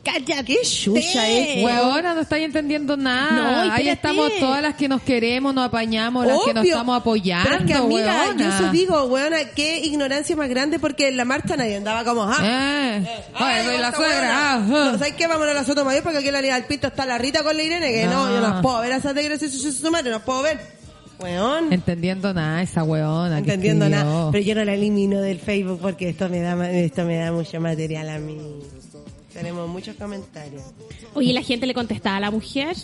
[0.04, 0.44] ¡Cállate!
[0.46, 1.64] ¡Qué chucha es!
[1.64, 3.66] Huevona, no estáis entendiendo nada.
[3.68, 7.48] No, Ahí estamos todas las que nos queremos, nos apañamos, las que nos estamos apoyando,
[7.50, 8.44] Pero es que, amiga, huevona.
[8.44, 12.24] yo eso digo, weona, qué ignorancia más grande porque en la marcha nadie andaba como,
[12.24, 14.18] ah, Eh, Ay, ay, soy la esta suegra.
[14.18, 14.54] weona.
[14.54, 14.92] ah, No, ah.
[14.98, 15.28] ¿Sabes qué?
[15.28, 17.44] Vámonos a la Soto Mayor porque aquí en la línea del Pinto está la Rita
[17.44, 18.34] con la Irene, que no, No.
[18.34, 20.42] yo no las puedo ver a esas de gracias su su madre, no las puedo
[20.42, 20.60] ver.
[21.20, 21.72] Weón.
[21.72, 23.36] Entendiendo nada, esa huevona.
[23.36, 24.04] que entendiendo escribió.
[24.12, 24.32] nada.
[24.32, 27.32] Pero yo no la elimino del Facebook porque esto me da ma- esto me da
[27.32, 28.40] mucho material a mí.
[29.34, 30.64] Tenemos muchos comentarios.
[31.14, 32.76] Oye, la gente le contestaba a la mujer.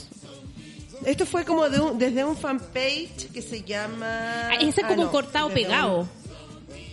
[1.05, 4.49] Esto fue como de un, desde un fanpage que se llama...
[4.49, 5.99] Ah, Ese es Ah, como no, cortado pegado.
[6.01, 6.09] un-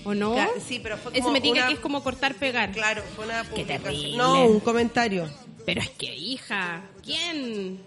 [0.06, 0.34] ¿O no?
[0.34, 2.70] Claro, sí, pero fue Ese como me diga una- que es como cortar pegar.
[2.72, 4.16] Claro, fue una Qué terrible.
[4.18, 5.26] No, un comentario.
[5.64, 7.80] Pero es que, hija, ¿quién?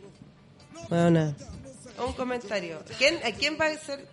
[0.89, 1.35] Bueno, nada.
[2.03, 2.79] Un comentario.
[2.97, 4.07] ¿Quién, ¿A quién va a ser?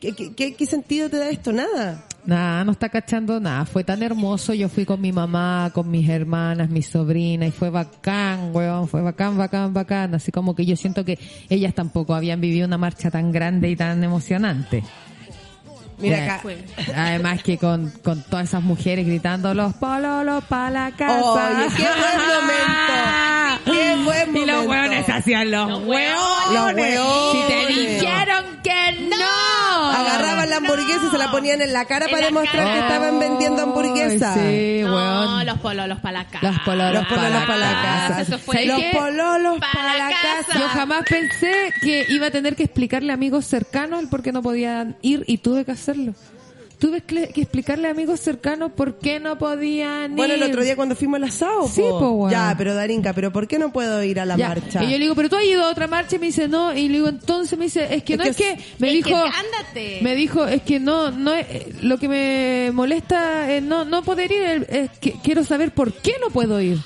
[0.00, 1.52] ¿Qué, qué, qué- qué sentido te da esto?
[1.52, 2.06] Nada.
[2.26, 3.64] Nada, no está cachando nada.
[3.64, 4.52] Fue tan hermoso.
[4.54, 8.88] Yo fui con mi mamá, con mis hermanas, mis sobrinas, y fue bacán, weón.
[8.88, 10.14] Fue bacán, bacán, bacán.
[10.14, 13.76] Así como que yo siento que ellas tampoco habían vivido una marcha tan grande y
[13.76, 14.82] tan emocionante.
[15.98, 16.42] Mira acá.
[16.96, 21.20] Además que con, con todas esas mujeres gritando los pololos para la casa.
[21.22, 23.64] Oye, qué buen momento.
[23.66, 24.70] Qué buen Y los momento.
[24.70, 26.54] hueones hacían los, Los hueones.
[26.54, 27.32] Los hueones.
[27.32, 29.59] Si te dijeron que no.
[29.88, 32.72] Agarraban la hamburguesa y se la ponían en la cara En para la demostrar cara.
[32.74, 34.34] que estaban vendiendo hamburguesa.
[34.34, 34.40] Ay,
[34.80, 35.46] Sí, no, weón.
[35.46, 36.46] los pololos para la casa.
[36.50, 38.20] Los pololos Los pololos para la casa.
[38.22, 38.54] Eso fue.
[38.54, 38.90] ¿Sabes Los qué?
[38.92, 40.58] pololos Pa' para la casa.
[40.58, 44.32] Yo jamás pensé que iba a tener que explicarle a amigos cercanos el por qué
[44.32, 46.14] no podían ir y tuve que hacerlo.
[46.80, 50.16] Tuve que que explicarle a amigos cercanos por qué no podían ir.
[50.16, 52.28] Bueno, el otro día cuando fuimos al asado, Sí, po.
[52.30, 54.48] Ya, pero Darinka, ¿pero por qué no puedo ir a la Ya.
[54.48, 54.82] marcha?
[54.82, 56.72] Y yo le digo, pero tú has ido a otra marcha y me dice no.
[56.74, 58.94] Y le digo, entonces me dice, es que Es no que es que, me Es
[58.94, 59.98] dijo, que ándate.
[60.02, 64.02] me dijo, es que no, no es, eh, lo que me molesta es no, no
[64.02, 66.78] poder ir, es que quiero saber por qué no puedo ir.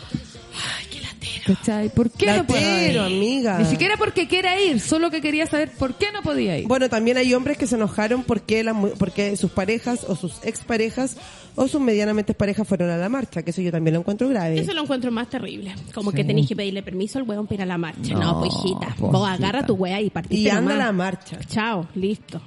[1.46, 1.90] ¿Cachai?
[1.90, 2.98] ¿Por qué no puedo ir?
[2.98, 3.58] Amiga.
[3.58, 6.66] Ni siquiera porque quiera ir, solo que quería saber por qué no podía ir.
[6.66, 11.16] Bueno, también hay hombres que se enojaron porque, mu- porque sus parejas o sus exparejas
[11.56, 14.58] o sus medianamente parejas fueron a la marcha, que eso yo también lo encuentro grave.
[14.58, 15.74] Eso lo encuentro más terrible.
[15.94, 16.16] Como Sí.
[16.16, 18.14] que tenéis que pedirle permiso al weón para ir a la marcha.
[18.14, 18.94] No, No, pues hijita.
[18.98, 21.38] Vos agarra tu wea y partiste y anda a la marcha.
[21.46, 22.40] Chao, listo.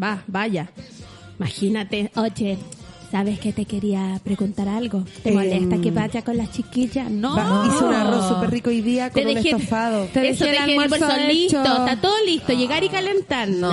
[0.00, 0.70] Va, vaya.
[1.38, 2.58] Imagínate, oye,
[3.12, 5.04] ¿sabes que te quería preguntar algo?
[5.22, 7.10] ¿Te Em, molesta que vaya con las chiquillas?
[7.10, 7.36] No.
[7.36, 10.06] Va- hice un arroz súper rico hoy día con Te un dejé- estofado.
[10.06, 11.60] Te Eso, dejé te el dejé el almuerzo listo.
[11.60, 11.72] hecho.
[11.86, 12.52] Está todo listo.
[12.54, 13.48] Llegar y calentar.
[13.48, 13.70] No.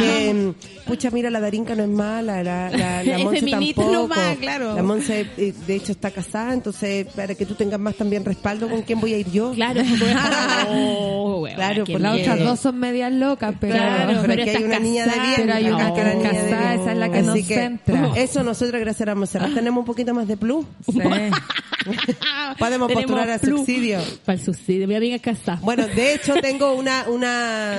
[0.00, 0.54] Que, mm,
[0.88, 3.92] pucha, mira, la Darinka no es mala, la, la, la Monse tampoco.
[3.92, 4.74] nomás, claro.
[4.74, 8.68] La Monse, eh, de hecho, está casada, entonces, para que tú tengas más también respaldo,
[8.68, 9.52] ¿con quién voy a ir yo?
[9.52, 9.82] Claro,
[10.70, 12.32] oh, Claro, por Las miedo.
[12.32, 15.32] otras dos son medias locas, pero, Claro, pero, pero aquí hay una niña de bien.
[15.36, 18.10] Pero hay una que niña casada, esa es la que Así nos centra.
[18.16, 20.64] Eso nosotros, gracias a Monserrat, tenemos un poquito más de plus.
[20.90, 20.98] Sí.
[22.58, 23.60] Podemos postular al plus.
[23.60, 23.98] subsidio.
[24.24, 24.86] Para el subsidio.
[24.88, 25.58] Mi amiga es casada.
[25.62, 27.76] Bueno, de hecho tengo una una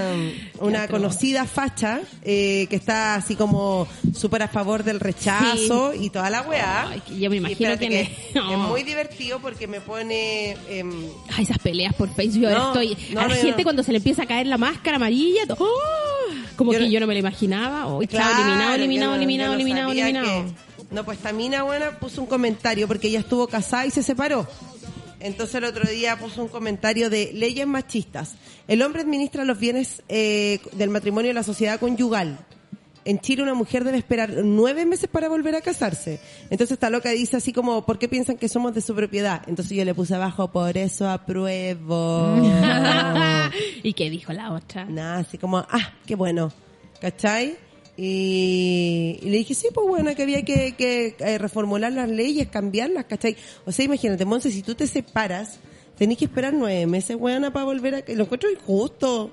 [0.62, 6.30] una conocida facha eh, que está así como súper a favor del rechazo y toda
[6.30, 6.96] la weá.
[7.18, 8.10] Yo me imagino que es.
[8.36, 10.92] es muy divertido porque me pone em,
[11.36, 12.46] Ay, esas peleas por Facebook.
[12.48, 13.14] Ahora No, estoy.
[13.14, 15.42] no, a la gente cuando se le empieza a caer la máscara amarilla.
[15.58, 15.68] ¡oh!
[16.56, 17.88] como Yo que yo no me lo imaginaba.
[17.88, 20.46] Oh, Claro, eliminado, eliminado, eliminado, eliminado, eliminado.
[20.46, 24.02] que- no, pues esta mina buena puso un comentario porque ella estuvo casada y se
[24.04, 24.48] separó.
[25.20, 28.36] Entonces el otro día puso un comentario de leyes machistas.
[28.68, 32.40] El hombre administra los bienes eh, del matrimonio y la sociedad conyugal.
[33.10, 36.20] En Chile una mujer debe esperar nueve meses para volver a casarse.
[36.52, 39.42] Entonces esta loca dice así como, ¿por qué piensan que somos de su propiedad?
[39.48, 42.36] Entonces yo le puse abajo, por eso apruebo.
[43.84, 44.86] ¿Y qué dijo la otra?
[44.86, 46.54] Nada, así como, ah, qué bueno,
[47.02, 47.58] ¿cachai?
[47.98, 52.48] Y, y le dije, sí, pues bueno, que había que, que eh, reformular las leyes,
[52.50, 53.36] cambiarlas, ¿cachai?
[53.66, 55.60] O sea, imagínate, Monse, si tú te separas,
[55.98, 58.04] tenés que esperar nueve meses, weona, para volver a...
[58.14, 59.32] Lo encuentro injusto.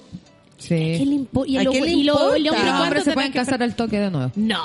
[0.59, 0.75] Sí.
[0.75, 2.39] ¿Qué le impo- y ¿A lo- quién le y lo- importa?
[2.39, 4.33] y lo- Y los ¿cuánto hombres se pueden que casar al toque de nuevo.
[4.37, 4.61] No.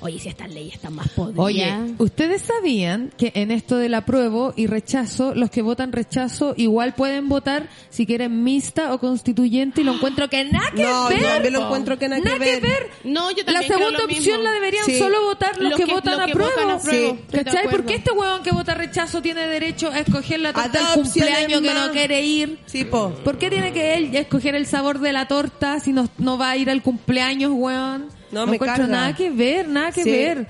[0.00, 1.38] Oye, si estas leyes están más podridas.
[1.44, 6.94] Oye, ¿ustedes sabían que en esto del apruebo y rechazo, los que votan rechazo igual
[6.94, 11.20] pueden votar si quieren mixta o constituyente y lo encuentro que nada que No, ver?
[11.20, 12.86] yo también lo encuentro que nada que ver.
[13.04, 14.42] No, yo La también creo segunda lo opción mismo.
[14.42, 14.98] la deberían Sí.
[14.98, 16.80] solo votar los, Los que, que- votan que apruebo.
[16.80, 17.18] Sí.
[17.30, 17.68] ¿Cachai?
[17.68, 21.60] ¿Por qué este huevón que vota rechazo tiene derecho a escoger la torta del cumpleaños
[21.60, 22.58] que no quiere ir?
[22.66, 23.10] Sí, po.
[23.22, 26.50] ¿Por qué tiene que él escoger el sabor de la torta si no, no va
[26.50, 28.06] a ir al cumpleaños, weón?
[28.32, 28.96] No, me encuentro carga.
[28.96, 30.10] nada que ver, nada que Sí.
[30.10, 30.48] ver.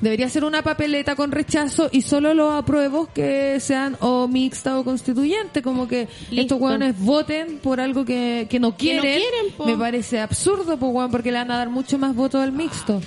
[0.00, 4.84] Debería ser una papeleta con rechazo y solo los apruebos que sean o mixta o
[4.84, 6.40] constituyente, como que Listo.
[6.42, 9.22] estos weones voten por algo que, que no Que no quieren.
[9.64, 13.00] Me parece absurdo, pues weón, porque le van a dar mucho más votos al mixto.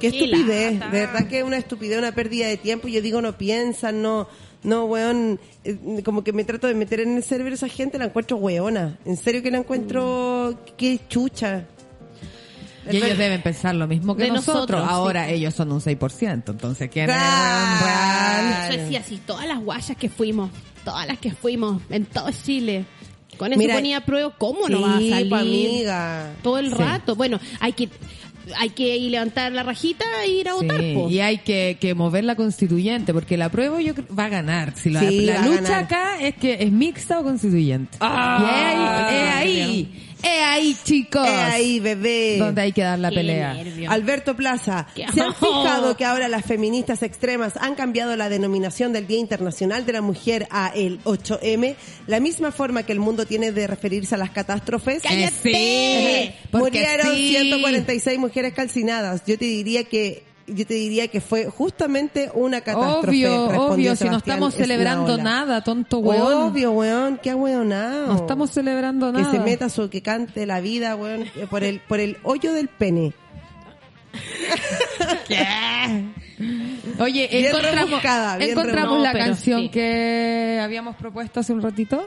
[0.00, 2.88] Qué Qué estupidez, de verdad que es una estupidez, una pérdida de tiempo.
[2.88, 4.26] Yo digo, no piensan, no,
[4.66, 8.04] no, weón, eh, como que me trato de meter en el cerebro esa gente, la
[8.06, 8.98] encuentro weona.
[9.06, 11.64] En serio que la encuentro, qué chucha.
[12.90, 14.80] Y ellos deben pensar lo mismo que De nosotros.
[14.80, 18.72] nosotros, Ahora ellos son un 6%, entonces ¿quién Claro.
[18.76, 20.50] Yo decía así, todas las guayas que fuimos,
[20.84, 22.84] todas las que fuimos, en todo Chile.
[23.38, 25.34] Con eso Mira, ponía a prueba, ¿cómo no va a salir?
[25.34, 26.32] amiga.
[26.42, 26.74] Todo el Sí.
[26.74, 27.16] rato.
[27.16, 27.88] Bueno, hay que
[28.56, 30.80] hay que ir levantar la rajita e ir a votar.
[30.94, 31.08] Po.
[31.10, 34.72] y hay que, que mover la constituyente, porque la prueba yo creo va a ganar.
[34.76, 35.84] Si la, Sí, la lucha ganar.
[35.84, 37.96] acá es que es mixta o constituyente.
[38.00, 38.38] Ah.
[38.40, 41.26] y es ahí, es ahí, es ahí, chicos.
[41.26, 42.36] Es ahí, bebé.
[42.38, 43.54] Donde hay que dar la Qué pelea.
[43.54, 43.90] nervio.
[43.90, 48.92] Alberto Plaza, Qué ¿se han fijado que ahora las feministas extremas han cambiado la denominación
[48.92, 51.76] del Día Internacional de la Mujer a el 8M?
[52.06, 55.02] La misma forma que el mundo tiene de referirse a las catástrofes.
[55.04, 57.28] Eh, sí, porque Murieron sí.
[57.36, 59.22] 146 mujeres calcinadas.
[59.26, 63.08] Yo te diría que yo te diría que fue justamente una catástrofe.
[63.08, 65.22] Obvio, obvio, si no Sebastián estamos celebrando Esnaola.
[65.22, 66.50] nada, tonto weón.
[66.50, 68.06] Obvio, weón, qué weonado.
[68.08, 69.32] No estamos celebrando Que nada.
[69.32, 72.68] se meta su, que cante la vida, weón, eh, por el, por el hoyo del
[72.68, 73.12] pene.
[76.98, 78.00] Oye, Bien encontramos,
[78.40, 79.68] encontramos la No, pero canción sí.
[79.70, 82.06] que habíamos propuesto hace un ratito.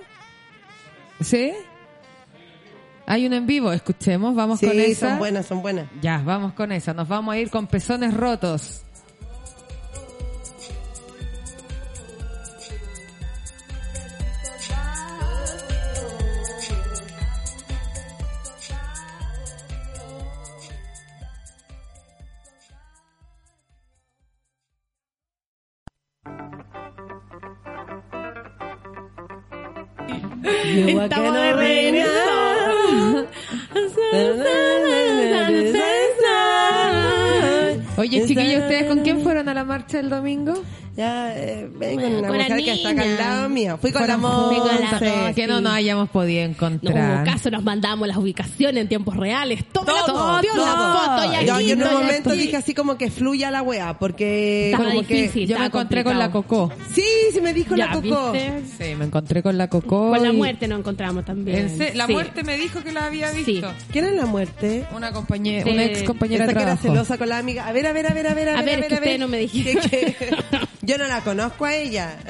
[1.21, 1.51] ¿Sí?
[3.09, 5.09] Hay un en vivo, escuchemos, vamos con Sí, esa.
[5.09, 5.87] son buenas, son buenas.
[5.99, 6.93] Ya, vamos con esa.
[6.93, 8.83] Nos vamos a ir con pezones rotos.
[30.63, 32.48] Estamos de regreso.
[37.97, 40.53] Oye, chiquillos, ¿ustedes con quién fueron a la marcha del domingo?
[40.99, 43.77] Ya, eh, vengo Bueno, una con la mujer que está acá al lado mío.
[43.79, 45.33] Fui con la Fueron Fui con la Monse.
[45.33, 47.15] Que no nos hayamos podido No encontrar.
[47.21, 49.63] hubo caso, nos mandamos las ubicaciones en tiempos reales.
[49.71, 50.65] Todo, Todo, todo, todo.
[50.65, 52.39] la foto y aquí, Yo, yo en un momento aquí.
[52.39, 55.47] dije así como que fluya la weá, porque Estaba como difícil.
[55.47, 56.43] Yo me encontré con la que...
[56.93, 58.31] Sí, sí me dijo Ya, la Coco.
[58.33, 58.63] ¿viste?
[58.77, 60.09] Sí, me encontré con la Coco.
[60.09, 61.77] Con la muerte nos encontramos también.
[61.81, 62.11] En La Sí.
[62.11, 63.43] muerte me dijo que la había Sí.
[63.45, 63.71] visto.
[63.93, 64.85] ¿Quién es la muerte?
[64.93, 66.93] Una compañera, una ex compañera de Esa que era trabajo.
[66.93, 67.65] celosa con la amiga.
[67.67, 69.37] A ver, a ver, a ver, a ver, a, A ver, que ustedes no me
[69.47, 69.81] dijeron.
[70.89, 72.17] Yo no la conozco a ella.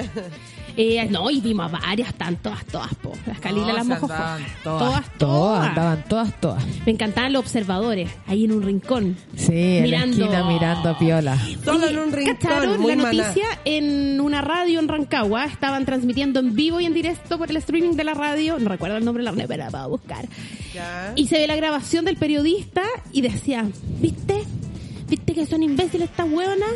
[0.82, 3.12] Eh, no, y vimos a varias, están todas, todas, po.
[3.26, 5.68] Las Calila No, las andaban Todas, todas, todas.
[5.68, 6.64] andaban todas, todas.
[6.86, 9.18] Me encantaban los observadores, ahí en un rincón.
[9.36, 10.18] Sí, en Mirando.
[10.20, 11.38] la esquina mirando a Piola.
[11.68, 13.18] Oye, en un rincón, ¿cacharon muy la maná.
[13.18, 15.46] noticia en una radio en Rancagua?
[15.46, 18.58] Estaban transmitiendo en vivo y en directo por el streaming de la radio.
[18.58, 20.26] No recuerdo el nombre de la radio, pero la puedo buscar.
[20.74, 21.12] Ya.
[21.18, 23.66] Y se ve la grabación del periodista y decía,
[24.00, 24.46] ¿viste?
[25.10, 26.70] ¿Viste que son imbéciles estas hueonas?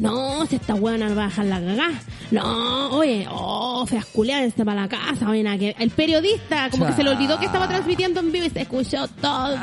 [0.00, 1.90] No, si estas hueonas no van a dejar la cagá.
[2.30, 4.06] No, oye, oh, feas
[4.46, 5.28] está para la casa.
[5.28, 5.76] Oye, nada que...
[5.78, 9.06] El periodista, como que se le olvidó que estaba transmitiendo en vivo y se escuchó
[9.20, 9.54] todo,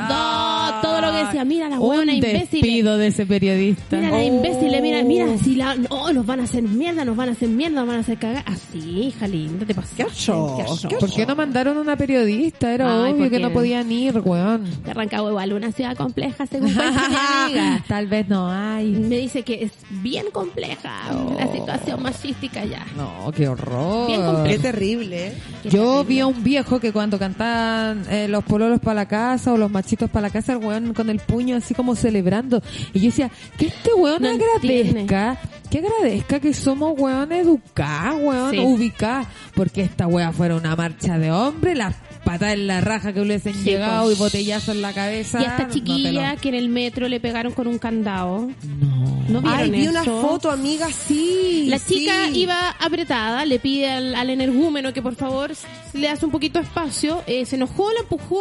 [0.82, 1.44] todo lo que decía.
[1.44, 2.60] Mira la hueona Un imbécil.
[2.60, 3.96] despido de ese periodista.
[3.96, 4.22] Mira la Oh.
[4.22, 7.48] imbécil, mira, mira, si la, no, nos van a hacer mierda, nos van a hacer
[7.48, 8.44] mierda, nos van a hacer cagar.
[8.46, 9.94] Así, hija linda, te pasó.
[9.96, 12.72] Qué ¿Por qué no mandaron una periodista?
[12.72, 14.64] Era Ay, obvio que no podían ir, weón.
[14.84, 16.80] De Rancagua igual, una ciudad compleja, según mi
[17.46, 17.84] amiga.
[17.88, 18.86] Tal vez no hay.
[18.92, 22.86] Me dice que es bien compleja la situación machística ya.
[22.96, 24.06] No, qué horror.
[24.06, 24.44] Complejo.
[24.44, 25.32] Qué terrible, ¿eh?
[25.62, 26.04] Qué Yo terrible.
[26.14, 29.70] vi a un viejo que cuando cantaban eh, los pololos para la casa o los
[29.70, 32.62] machitos para la casa, el weón con el puño así como celebrando.
[32.92, 35.38] Y yo decía, que este weón No agradezca,
[35.70, 38.58] que agradezca que somos weón educados, weón Sí.
[38.58, 39.26] ubicados.
[39.54, 41.94] Porque esta wea fuera una marcha de hombre, las
[42.32, 44.16] patas en la raja que hubiesen Sí, llegado pues.
[44.16, 45.40] y botellazo en la cabeza.
[45.40, 48.48] Y a esta chiquilla que en el metro le pegaron con un candado.
[48.62, 49.08] No.
[49.28, 49.90] ¿No vieron Ay, vi eso?
[49.90, 51.66] una foto, amiga, sí.
[51.68, 55.52] La chica iba apretada, le pide al, al energúmeno que por favor
[55.92, 58.40] le hace un poquito de espacio, eh, se enojó, la empujó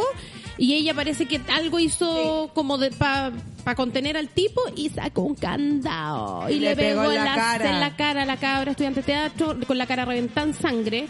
[0.57, 3.31] Y ella parece que algo hizo como de para
[3.75, 6.49] contener al tipo y sacó un candado.
[6.49, 7.69] Y, Y le, le pegó pegó en la cara.
[7.69, 11.07] en la cara a la cabra estudiante de teatro con la cara reventada en sangre.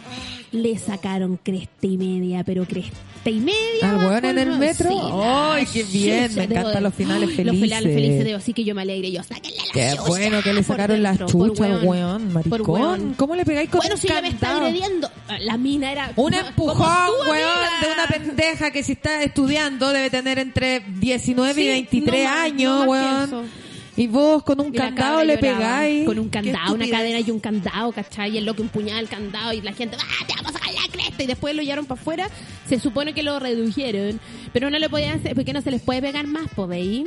[0.52, 2.98] Le sacaron cresta y media, pero cresta
[3.30, 3.58] y media.
[3.84, 4.89] ¿Al weón bajo en el metro?
[4.89, 6.30] Sí, ¡Ay, la qué bien!
[6.30, 7.62] chucha, Me encantan de- los finales Los felices.
[7.62, 9.12] finales felices de así que yo me alegre.
[9.12, 11.88] Yo, sáquenle la Qué chucha bueno que le sacaron la dentro, por chucha al weón.
[11.88, 12.62] weón, maricón.
[12.70, 13.14] weón.
[13.16, 14.66] ¿Cómo le pegáis con Bueno, un si ella me está candado?
[14.68, 15.10] agrediendo.
[15.41, 16.12] La mina era...
[16.16, 17.82] Un empujón, weón, amiga.
[17.82, 22.30] de una pendeja que si está estudiando debe tener entre 19 y Sí, 23 no
[22.30, 23.50] más, años, no weón.
[23.96, 25.58] Y vos con un candado le lloraba.
[25.58, 26.06] pegáis.
[26.06, 28.32] Con un candado, una cadena y un candado, ¿cachai?
[28.32, 30.92] Y el loco empuñaba el candado y la gente, ¡ah, te vamos a sacar la
[30.92, 31.24] cresta!
[31.24, 32.30] Y después lo llevaron para afuera.
[32.68, 34.20] Se supone que lo redujeron,
[34.54, 37.06] pero no le podían hacer, porque no se les puede pegar más, por ahí.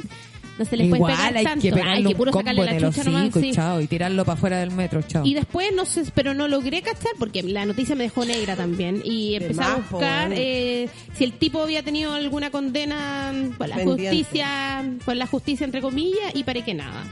[0.61, 1.63] No se les puede Igual pegar hay tanto.
[1.63, 3.53] que pegarle Hay que puro sacarle la chucha nomás, hocico y sí.
[3.53, 5.25] chao, y tirarlo para afuera del metro, chao.
[5.25, 9.01] Y después, no sé, pero no logré cachar porque la noticia me dejó negra también.
[9.03, 14.09] Y empecé a buscar eh, si el tipo había tenido alguna condena por la Pendiente.
[14.11, 17.05] justicia, por la justicia entre comillas, y parece que nada.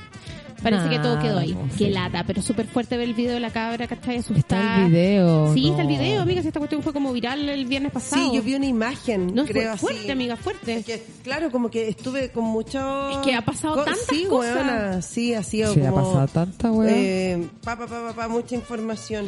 [0.63, 1.53] Parece que todo quedó ahí.
[1.55, 1.91] po, Qué sí.
[1.91, 4.17] lata, pero súper fuerte ver el video de la cabra, ¿cachai?
[4.19, 4.63] Asustada.
[4.63, 5.55] Está el video.
[5.55, 5.71] Sí, no.
[5.71, 6.43] está el video, amiga.
[6.43, 8.31] Si esta cuestión fue como viral el viernes pasado.
[8.31, 10.11] Sí, yo vi una imagen, No, creo fue fuerte, así.
[10.11, 10.75] amiga, fuerte.
[10.79, 13.11] Es que, claro, como que estuve con mucho...
[13.11, 14.57] Es que ha pasado co- tantas sí, cosas.
[14.57, 16.91] weona, sí, ha sido Sí, ha pasado tanta weá.
[16.93, 19.27] Eh, pa, pa, pa, pa, pa, mucha información.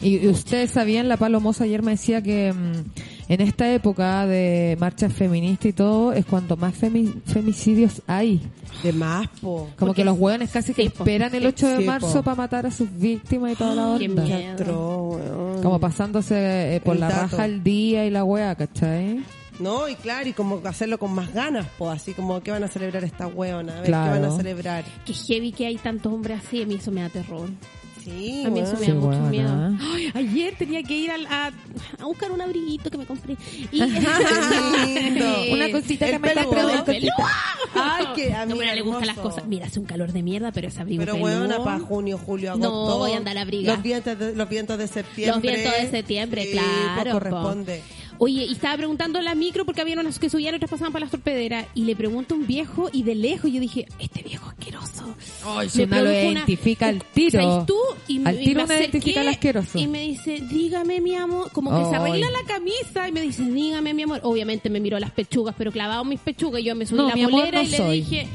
[0.00, 2.84] Y y ustedes sabían, la Palomosa ayer me decía que mm,
[3.28, 8.40] en esta época de marchas feministas y todo es cuando más femi- femicidios hay.
[8.82, 9.68] De más, po.
[9.76, 12.22] Como Porque- que los hueones casi que sí, esperan el Sí, 8 de sí, marzo
[12.22, 14.22] para matar a sus víctimas y toda la Qué onda.
[14.22, 14.52] miedo.
[14.52, 15.62] Atroz, weón.
[15.62, 17.22] Como pasándose eh, por El la dato.
[17.22, 19.22] raja el día y la wea, ¿cachai?
[19.58, 22.68] No, y claro, y como hacerlo con más ganas, po, así como, ¿qué van a
[22.68, 23.72] celebrar esta weona?
[23.72, 24.12] A ver, Claro.
[24.12, 24.84] ¿qué van a celebrar?
[25.06, 27.48] Qué heavy que hay tantos hombres así, a mí eso me da terror.
[28.06, 29.30] Sí, A mí eso me Sí, da mucho buena.
[29.30, 29.78] miedo.
[29.94, 31.50] Ay, ayer tenía que ir al- a,
[32.00, 33.36] a buscar un abriguito que me compré.
[33.72, 35.24] Y, lindo.
[35.52, 36.50] Una cosita El que me está peludo.
[36.50, 36.84] preguntando.
[36.84, 37.12] Peludo.
[37.74, 39.44] Ay, qué No, pero le gustan las cosas.
[39.46, 41.30] Mira, hace un calor de mierda, pero ese abrigo Pero peludo.
[41.32, 42.98] weona, para junio, julio, No, agosto.
[42.98, 43.74] voy a andar abrigada.
[43.76, 45.32] Los vientos de, los vientos de septiembre.
[45.34, 47.18] Los vientos de septiembre, Sí, claro.
[47.30, 47.54] po.
[48.18, 51.04] Oye, y estaba preguntando la micro porque había unas que subían y otras pasaban para
[51.04, 51.66] las torpederas.
[51.74, 55.14] Y le pregunto a un viejo y de lejos yo dije, este viejo asqueroso.
[55.44, 57.40] Ay, Me una lo identifica al tiro.
[57.42, 57.76] ¿Sabes tú?
[58.08, 59.78] Y me- al y tiro me identifica al asqueroso.
[59.78, 63.42] Y me dice, dígame mi amor, como que se arregla la camisa y me dice,
[63.42, 64.20] dígame mi amor.
[64.22, 66.62] Obviamente me miró las pechugas, pero clavado mis pechugas.
[66.64, 68.28] Yo me subí No, la polera no y le dije,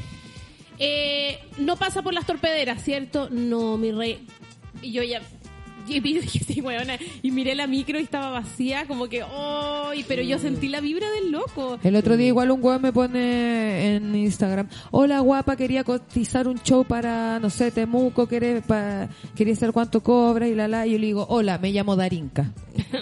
[0.78, 3.28] eh, no pasa por las torpederas, ¿cierto?
[3.30, 4.26] No, mi rey.
[4.80, 5.20] Y yo ya...
[5.88, 6.96] Y weona.
[7.22, 10.04] Y miré la micro y estaba vacía, como que, ¡ay!
[10.08, 11.78] pero yo sentí la vibra del loco.
[11.82, 16.58] El otro día igual un weón me pone en Instagram, hola guapa, quería cotizar un
[16.62, 20.92] show para, no sé, Temuco, quería, pa- quería saber cuánto cobra y la la, y
[20.92, 22.52] yo le digo, hola, me llamo Darinka.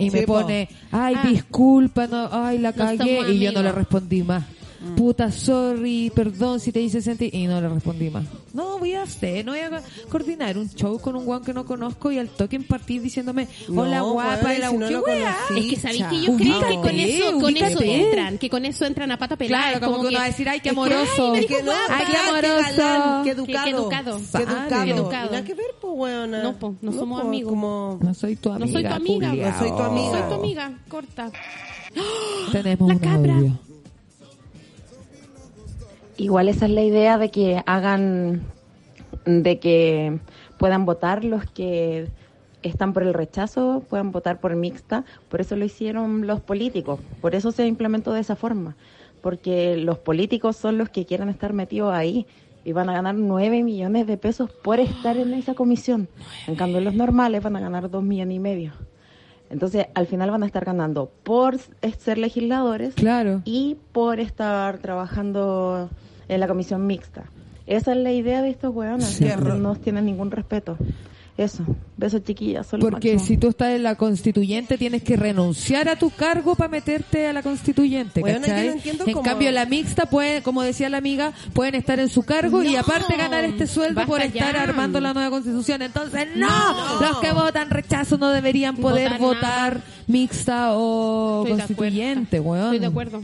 [0.00, 1.26] Y me Sí, pone, ay, Ah.
[1.28, 4.44] disculpa, no, ay, la No cagué, y yo no le respondí más.
[4.96, 8.24] Puta, sorry, perdón si te hice sentir, y no le respondí más.
[8.52, 11.64] No, voy a hacer, no voy a coordinar un show con un guan que no
[11.66, 15.58] conozco y al toque en partir diciéndome, hola No, guapa, la si no ¿qué conocí.
[15.58, 18.84] Es que sabéis que yo creo que con eso, con eso entran, que con eso
[18.86, 19.62] entran a pata pelada.
[19.72, 21.32] Claro, es como, que uno va a decir, ay, qué Es que, amoroso.
[21.34, 23.22] ay, es que no, Ay, qué amoroso.
[23.24, 24.18] qué Qué- qué educado.
[24.32, 24.84] Qué educado.
[24.84, 25.26] Qué educado.
[25.28, 26.42] Y Nada que ver, pues, weona.
[26.42, 27.50] No, po, no somos po, amigos.
[27.50, 27.98] Como...
[28.00, 28.66] No soy tu amiga.
[28.66, 30.10] No soy tu amiga, no soy tu amiga.
[30.12, 31.30] Soy tu amiga, corta.
[32.52, 33.34] Tenemos La cabra.
[33.36, 33.58] audio.
[36.18, 38.42] Igual esa es la idea de que hagan,
[39.24, 40.18] de que
[40.58, 42.08] puedan votar los que
[42.62, 45.04] están por el rechazo, puedan votar por mixta.
[45.28, 46.98] Por eso lo hicieron los políticos.
[47.20, 48.76] Por eso se implementó de esa forma.
[49.22, 52.26] Porque los políticos son los que quieren estar metidos ahí
[52.64, 56.08] y van a ganar 9 millones de pesos por estar en esa comisión.
[56.48, 58.72] En cambio, los normales van a ganar 2 millones y medio.
[59.50, 61.56] Entonces, al final van a estar ganando por
[61.98, 63.42] ser legisladores Claro.
[63.44, 65.88] y por estar trabajando
[66.28, 67.24] en la comisión mixta.
[67.66, 69.24] Esa es la idea de estos hueones, Sí.
[69.24, 70.76] que no nos tienen ningún respeto.
[71.38, 71.64] Eso,
[71.96, 73.20] besos chiquillas, Porque máximo.
[73.20, 77.32] si tú estás en la constituyente tienes que renunciar a tu cargo para meterte a
[77.32, 78.64] la constituyente, Bueno, ¿cachai?
[78.64, 82.00] yo no entiendo en cómo- cambio la mixta puede, como decía la amiga, pueden estar
[82.00, 84.62] en su cargo y aparte ganar este sueldo por estar ya.
[84.64, 85.80] armando la nueva constitución.
[85.82, 87.00] Entonces, no, No.
[87.00, 92.64] los que votan rechazo no deberían poder Votar mixta o Estoy constituyente, weón.
[92.64, 93.22] Estoy de acuerdo.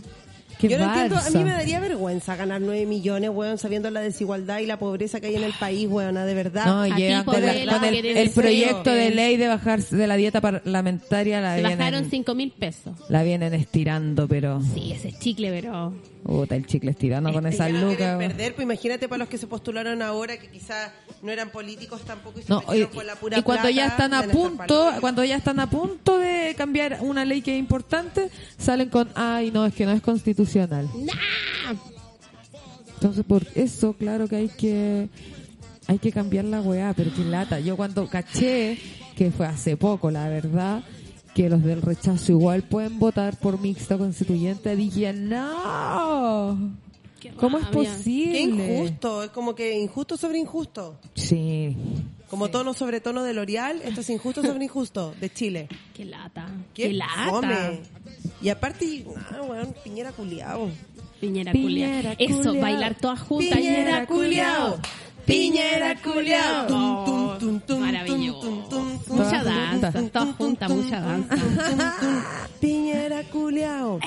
[0.69, 4.01] Qué Yo no entiendo, a mí me daría vergüenza ganar 9 millones, weón, sabiendo la
[4.01, 6.65] desigualdad y la pobreza que hay en el país, weona, de verdad.
[6.67, 9.97] No, A y ti, llegan con, la- Pamela, con el, proyecto de ley de bajarse
[9.97, 12.95] de la dieta parlamentaria la Se vienen, bajaron cinco mil pesos.
[13.09, 15.93] la vienen estirando, pero Sí, ese es chicle, pero...
[16.25, 18.17] Puta, el chicle estirando con Este, quieren lucas.
[18.17, 20.91] perder, pues imagínate para los que se postularon ahora que quizás
[21.23, 23.87] no eran políticos tampoco y se No, metieron y, por la pura y cuando ya
[23.89, 28.31] están a punto, cuando ya están a punto de cambiar una ley que es importante,
[28.57, 30.89] salen con, ay, no, es que no es constitucional.
[32.95, 35.09] Entonces, por eso, claro que hay que
[35.87, 37.61] hay que cambiar la weá, pero qué lata.
[37.61, 38.79] Yo cuando caché,
[39.15, 40.83] que fue hace poco, la verdad,
[41.35, 46.57] que los del rechazo igual pueden votar por mixta constituyente, dije, no.
[47.21, 48.33] Qué ¿Cómo es posible?
[48.33, 50.97] Qué injusto, es como que injusto sobre injusto.
[51.15, 51.77] Sí.
[52.29, 55.69] Como tono sobre tono de L'Oreal, esto es injusto sobre injusto, de Chile.
[55.95, 56.47] Qué lata.
[56.73, 57.31] Qué, Qué, lata.
[57.31, 57.81] fome.
[58.41, 60.69] Y aparte, ah, weón, Piñera culiao.
[61.21, 62.41] Piñera, Piñera culiao.
[62.41, 63.59] Eso, bailar todas juntas.
[63.59, 64.17] Piñera culiao.
[64.17, 64.77] Piñera culiao.
[64.77, 65.04] Tum,
[67.39, 68.51] tum, tum, Maravilloso.
[69.09, 71.37] Mucha danza, todas juntas, mucha danza.
[72.61, 73.99] Piñera culiao.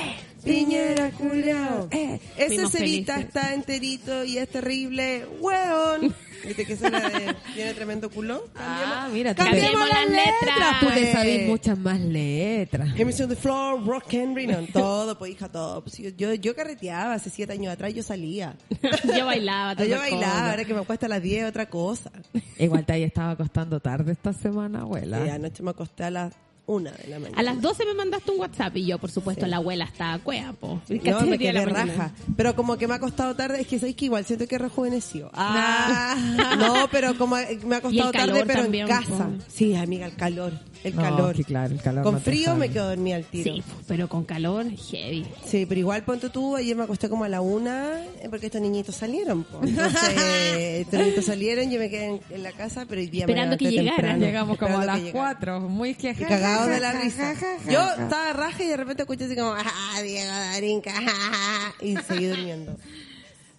[0.43, 1.87] Piñera culiao.
[1.91, 3.35] Eh, Ese fuimos Cerita felices.
[3.35, 5.25] está enterito y es terrible.
[5.41, 6.13] Weón.
[6.45, 8.47] ¿Viste que esa la de tiene tremendo culo?
[8.55, 10.79] Ah, mira, Cambiemos las las letras, letras.
[10.79, 11.11] Tú te pues.
[11.11, 12.89] sabes muchas más letras.
[12.97, 15.81] Emerson on the floor, rock Henry, no, todo, pues hija, todo.
[15.81, 18.55] Pues, yo, yo, yo carreteaba hace siete años atrás, yo salía.
[19.17, 19.73] Yo bailaba.
[19.83, 20.49] yo bailaba, cosa.
[20.51, 22.11] ahora que me acuesto a las 10 otra cosa.
[22.57, 25.25] Igual te ahí estaba acostando tarde esta semana, abuela.
[25.25, 26.33] Y anoche me acosté a las
[26.67, 27.39] una de la mañana.
[27.39, 30.53] A las 12 me mandaste un WhatsApp y yo, por supuesto, la abuela está cuea,
[30.53, 30.81] po.
[30.89, 32.11] No, me quedé raja.
[32.35, 35.31] Pero como que me ha costado tarde, es que sabéis que igual siento que rejuveneció.
[35.33, 36.15] Ah,
[36.59, 39.27] no, pero como me ha costado tarde, pero también, en casa.
[39.27, 39.43] po.
[39.47, 40.53] Sí, amiga, el calor.
[40.83, 41.35] El No, calor.
[41.35, 43.53] que claro, el calor Con no frío me quedo dormida al tiro.
[43.55, 45.25] Sí, pero con calor, heavy.
[45.45, 48.61] Sí, pero igual ponte tú, ayer me acosté como a la una, eh, porque estos
[48.61, 49.43] niñitos salieron.
[49.43, 49.59] po.
[49.63, 50.09] Entonces,
[50.57, 53.57] estos niñitos salieron, yo me quedé en, en la casa, pero hoy día me Esperando
[53.57, 54.19] que llegaran.
[54.19, 57.33] Llegamos como a las cuatro, muy que cagado de la risa.
[57.69, 62.27] Yo estaba raja y de repente escuché así como, ah, Diego Darín, ja", y seguí
[62.27, 62.75] durmiendo.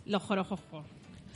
[0.06, 0.60] Los jorojos.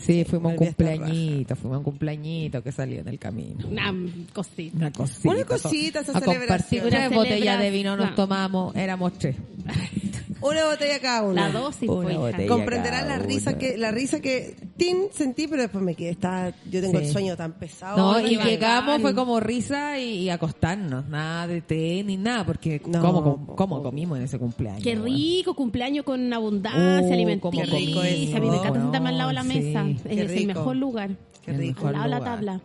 [0.05, 3.66] Sí, fuimos un cumpleañito, fuimos un cumpleañito que salió en el camino.
[3.68, 3.94] Una
[4.32, 4.76] cosita.
[4.76, 5.28] Una cosita.
[5.30, 6.88] Una cosita, esa A compartir celebración.
[6.90, 9.36] tres Una botellas de vino nos tomamos, éramos tres.
[10.43, 11.34] Una botella cada uno.
[11.34, 12.49] La dosis, Una pues.
[12.49, 13.59] Comprenderán la risa uno.
[13.59, 17.05] que, la risa que tin sentí, pero después me quedé, estaba, yo tengo Sí.
[17.07, 17.97] el sueño tan pesado.
[17.97, 22.80] No, y llegamos, fue como risa y, y acostarnos, nada de té ni nada, porque
[22.86, 24.82] No, ¿cómo, cómo comimos en ese cumpleaños?
[24.82, 27.64] Qué rico, cumpleaños con abundancia Oh, alimenticia.
[27.64, 28.36] rico eso.
[28.36, 29.86] A mí me encanta sentarme al lado de la mesa.
[30.09, 31.11] Es el mejor lugar.
[31.45, 31.86] Qué rico.
[31.88, 32.61] Al lado de la tabla.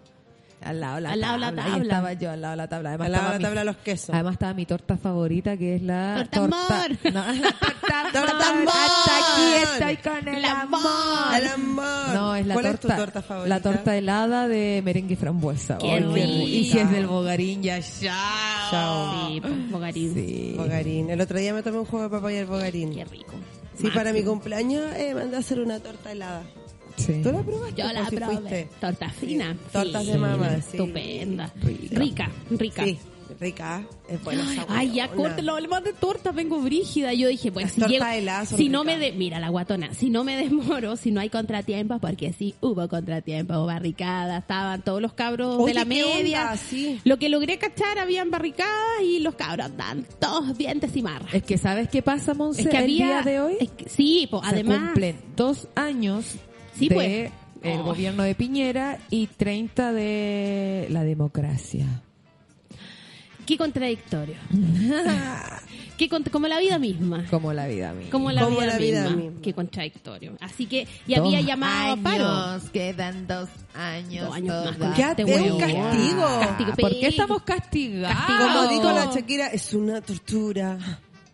[0.59, 1.63] Al lado de la Al lado de la tabla.
[1.63, 1.83] Ahí tabla.
[1.83, 2.89] estaba yo, al lado de la tabla.
[2.89, 4.09] Además, Al lado de la mi- tabla de los quesos.
[4.13, 6.97] Además estaba mi torta favorita que es la Torta amor.
[7.03, 8.73] No, la torta, Torta amor.
[8.73, 9.53] Hasta aquí
[9.93, 10.79] estoy con el El amor.
[10.79, 11.35] amor.
[11.41, 12.13] El amor.
[12.13, 13.55] No, es la ¿Cuál torta, es tu torta favorita?
[13.55, 15.77] La torta helada de merengue y frambuesa.
[15.77, 16.27] Qué rica.
[16.27, 18.71] Y si es del bogarín, ya chao.
[18.71, 19.27] Chao.
[19.29, 20.13] Sí, pues, Bogarín.
[20.15, 20.53] Sí.
[20.57, 21.09] Bogarín.
[21.11, 22.93] El otro día me tomé un jugo de papaya del Bogarín.
[22.95, 23.33] Qué rico.
[23.79, 26.41] Sí, para mi cumpleaños eh, mandé a hacer una torta helada.
[26.97, 27.21] Sí.
[27.23, 27.81] ¿Tú la probaste?
[27.81, 28.35] Yo la si probé.
[28.37, 28.69] fuiste.
[28.81, 29.55] Torta fina.
[29.71, 30.11] Tortas Sí.
[30.11, 30.77] de mamá, sí.
[30.77, 31.53] Estupenda.
[31.63, 31.95] Rica.
[31.99, 32.83] Rica, rica.
[32.83, 32.99] Sí,
[33.39, 33.83] rica.
[34.09, 37.13] Es buena esa Ay, ya córtelo, hablemos de torta, vengo brígida.
[37.13, 40.23] Yo dije, pues si, tortas llego- si no me de, mira la guatona, si no
[40.23, 45.57] me demoro, si no hay contratiempo, porque sí hubo contratiempo, barricadas, estaban todos los cabros
[45.59, 46.41] Oye, de la ¿qué media.
[46.51, 46.57] onda?
[46.57, 47.01] Sí.
[47.03, 51.33] Lo que logré cachar, habían barricadas y los cabros andaban todos dientes y marras.
[51.33, 52.61] Es que ¿sabes qué pasa, Monse?
[52.61, 55.67] Es que el había, día de hoy es que- sí, pues se además, cumplen dos
[55.75, 56.25] años
[56.77, 57.31] Sí, de pues.
[57.73, 57.83] el Oh.
[57.83, 61.85] gobierno de Piñera y 30 de la democracia.
[63.45, 64.35] qué contradictorio.
[65.97, 67.25] qué cont- como la vida misma.
[67.29, 68.11] Como la vida misma.
[68.11, 69.17] Como la, Como vida, la vida misma.
[69.23, 69.41] misma.
[69.41, 70.37] Qué contradictorio.
[70.41, 72.27] Así que, y había llamado a paro.
[72.27, 74.25] años, quedan dos años.
[74.27, 76.39] Dos años más con Ya este te un castigo.
[76.41, 76.75] Castigo.
[76.77, 78.17] ¿Por qué estamos castigados?
[78.17, 78.39] Castigo.
[78.53, 80.77] Como dijo la Shakira, es una tortura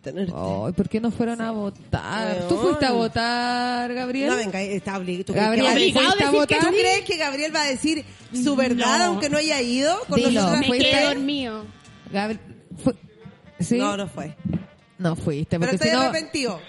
[0.06, 2.46] Ay, ¿por qué no fueron a votar?
[2.48, 4.30] ¿Tú fuiste a votar, Gabriel?
[4.30, 5.24] No, venga, está obligado.
[5.24, 5.94] ¿Tú crees Gabriel, que decir
[6.48, 9.04] que ¿Tú crees que Gabriel va a decir su verdad No.
[9.04, 10.48] aunque no haya ido con Dilo.
[10.50, 10.90] Me ¿Fuiste?
[10.90, 11.64] quedé dormido.
[12.12, 12.40] Gabriel,
[12.82, 12.94] fue-
[13.60, 13.78] ¿Sí?
[13.78, 14.36] No, no fue.
[14.98, 16.02] No fuiste, Pero estoy si no...
[16.02, 16.60] arrepentido.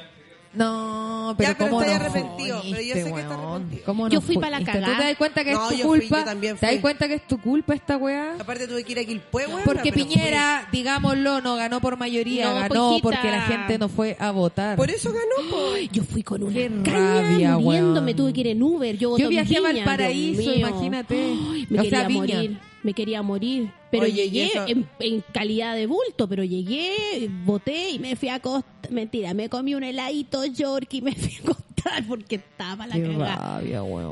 [0.55, 3.81] No, pero Ya, pero ¿cómo estoy no arrepentido, pero yo sé que está arrepentido.
[3.85, 4.85] ¿Cómo no Yo fui pa' la cagá.
[4.87, 6.19] ¿Tú te das cuenta que No, es tu yo fui, culpa?
[6.19, 8.35] yo también ¿Te das cuenta que es tu culpa esta weá?
[8.39, 9.61] Aparte tuve que ir a Quilpue, weón.
[9.65, 14.31] Porque Piñera, digámoslo, no ganó por mayoría, No, ganó porque la gente no fue a
[14.31, 14.77] votar.
[14.77, 15.57] Por eso ganó, po.
[15.91, 18.15] Yo fui con una Qué caña rabia, muriéndome, weón.
[18.17, 18.97] tuve que ir en Uber.
[18.97, 21.15] Yo, Yo viajé a Valparaíso, imagínate.
[21.15, 22.59] Ay, me O quería sea, Viña.
[22.85, 23.71] Me quería morir.
[23.91, 28.29] Pero Oye, llegué eso- en, en calidad de bulto, pero llegué, voté y me fui
[28.29, 28.91] a acostar.
[28.91, 33.61] Mentira, me comí un heladito York y me fui a acostar porque estaba la cagada.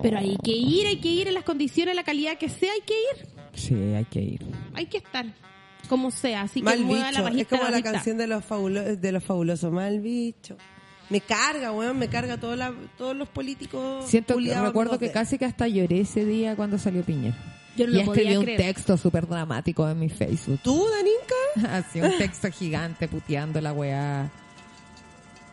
[0.02, 2.82] Pero hay que ir, hay que ir en las condiciones, la calidad que sea, hay
[2.82, 3.28] que ir.
[3.54, 4.42] Sí, hay que ir.
[4.74, 5.26] Hay que estar.
[5.88, 6.66] Como sea, así que
[7.12, 7.30] la.
[7.42, 9.72] Es como la canción de los, fabulo- de los fabulosos.
[9.72, 10.58] Mal bicho.
[11.10, 14.06] Me carga, weón, me carga todo la- todos los políticos.
[14.08, 17.36] Siento, recuerdo que casi que hasta lloré ese día cuando salió Piñera.
[17.76, 18.58] Yo no y lo podía escribí un creer.
[18.62, 20.60] texto súper dramático en mi Facebook.
[20.64, 21.76] ¿Tú, Daninka?
[21.78, 24.30] Así un texto gigante puteando la weá.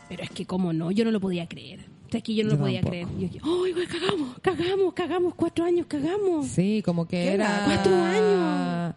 [0.09, 0.91] Pero es que, ¿cómo no?
[0.91, 1.81] Yo no lo podía creer.
[2.07, 3.07] O sea, es que yo no Yo lo podía tampoco.
[3.17, 3.31] creer.
[3.31, 4.39] Yo ¡ay, güey, cagamos!
[4.43, 4.95] ¡Cagamos!
[4.95, 5.35] ¡Cagamos!
[5.37, 5.87] ¡Cuatro años!
[5.87, 6.47] ¡Cagamos!
[6.49, 7.57] Sí, como que ¿Qué era...
[7.57, 7.65] era?
[7.67, 8.95] Cuatro años.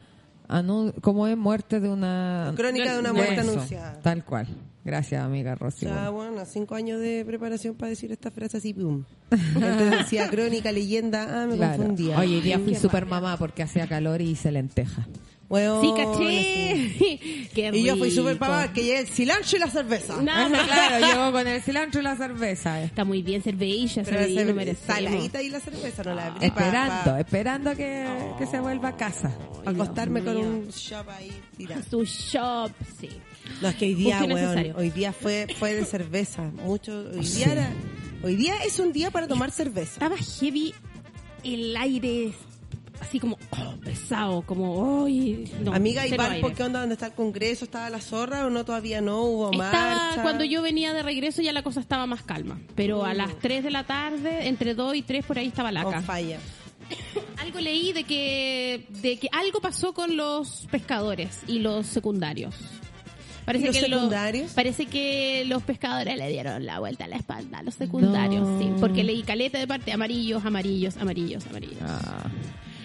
[0.49, 2.51] Anu- como es muerte de una...
[2.55, 3.99] Crónica de una muerte Eso, anunciada.
[4.01, 4.47] Tal cual.
[4.85, 5.85] Gracias, amiga Rosy.
[5.85, 9.03] Ya, bueno, cinco años de preparación para decir esta frase así, pum.
[9.31, 11.77] Entonces decía crónica, leyenda, ah, me Claro.
[11.77, 12.19] confundía.
[12.19, 15.07] Oye, día fui super mamá porque hacía calor y hice lenteja.
[15.49, 17.49] Weón, ¡Sí, caché!
[17.53, 20.15] ¡Qué Y yo fui super mamá, que llegué el cilantro y la cerveza.
[20.21, 22.81] No, no, claro, llegó con el cilantro y la cerveza.
[22.83, 27.03] Está muy bien, cerveza, cerveza, no saladita y la cerveza, no la abrí pa- Esperando,
[27.05, 28.07] pa- esperando a que,
[28.39, 29.31] que se vuelva a casa.
[29.63, 31.83] pa acostarme Dios con un shop ahí tirado.
[31.89, 33.09] Su shop, sí.
[33.61, 36.43] No, es que hoy día, weón, hoy día fue, fue de cerveza.
[36.43, 37.69] Mucho, hoy día era,
[38.23, 39.91] hoy día es un día para tomar cerveza.
[39.93, 40.73] Estaba heavy
[41.43, 42.31] el aire,
[43.01, 43.32] así como oh,
[43.99, 45.51] pesado, como, ¡ay!
[45.61, 46.79] no, Amiga, ¿y Valpo qué onda?
[46.79, 47.65] ¿Dónde está el congreso?
[47.65, 48.65] ¿Estaba la zorra o no?
[48.65, 50.21] Todavía no hubo Estaba, marcha.
[50.23, 52.59] cuando yo venía de regreso ya la cosa estaba más calma.
[52.75, 55.75] Pero a las 3 de la tarde, entre 2 y 3 por ahí estaba On
[55.75, 56.01] laca.
[56.01, 56.39] falla.
[57.37, 62.55] Algo leí de que, de que algo pasó con los pescadores y los secundarios.
[63.45, 64.51] Parece ¿Y los que secundarios?
[64.53, 68.59] parece que los pescadores le dieron la vuelta a la espalda a los secundarios, No.
[68.59, 68.71] sí.
[68.79, 71.77] Porque leí caleta de parte amarillos, amarillos, amarillos, amarillos.
[71.81, 72.23] Ah.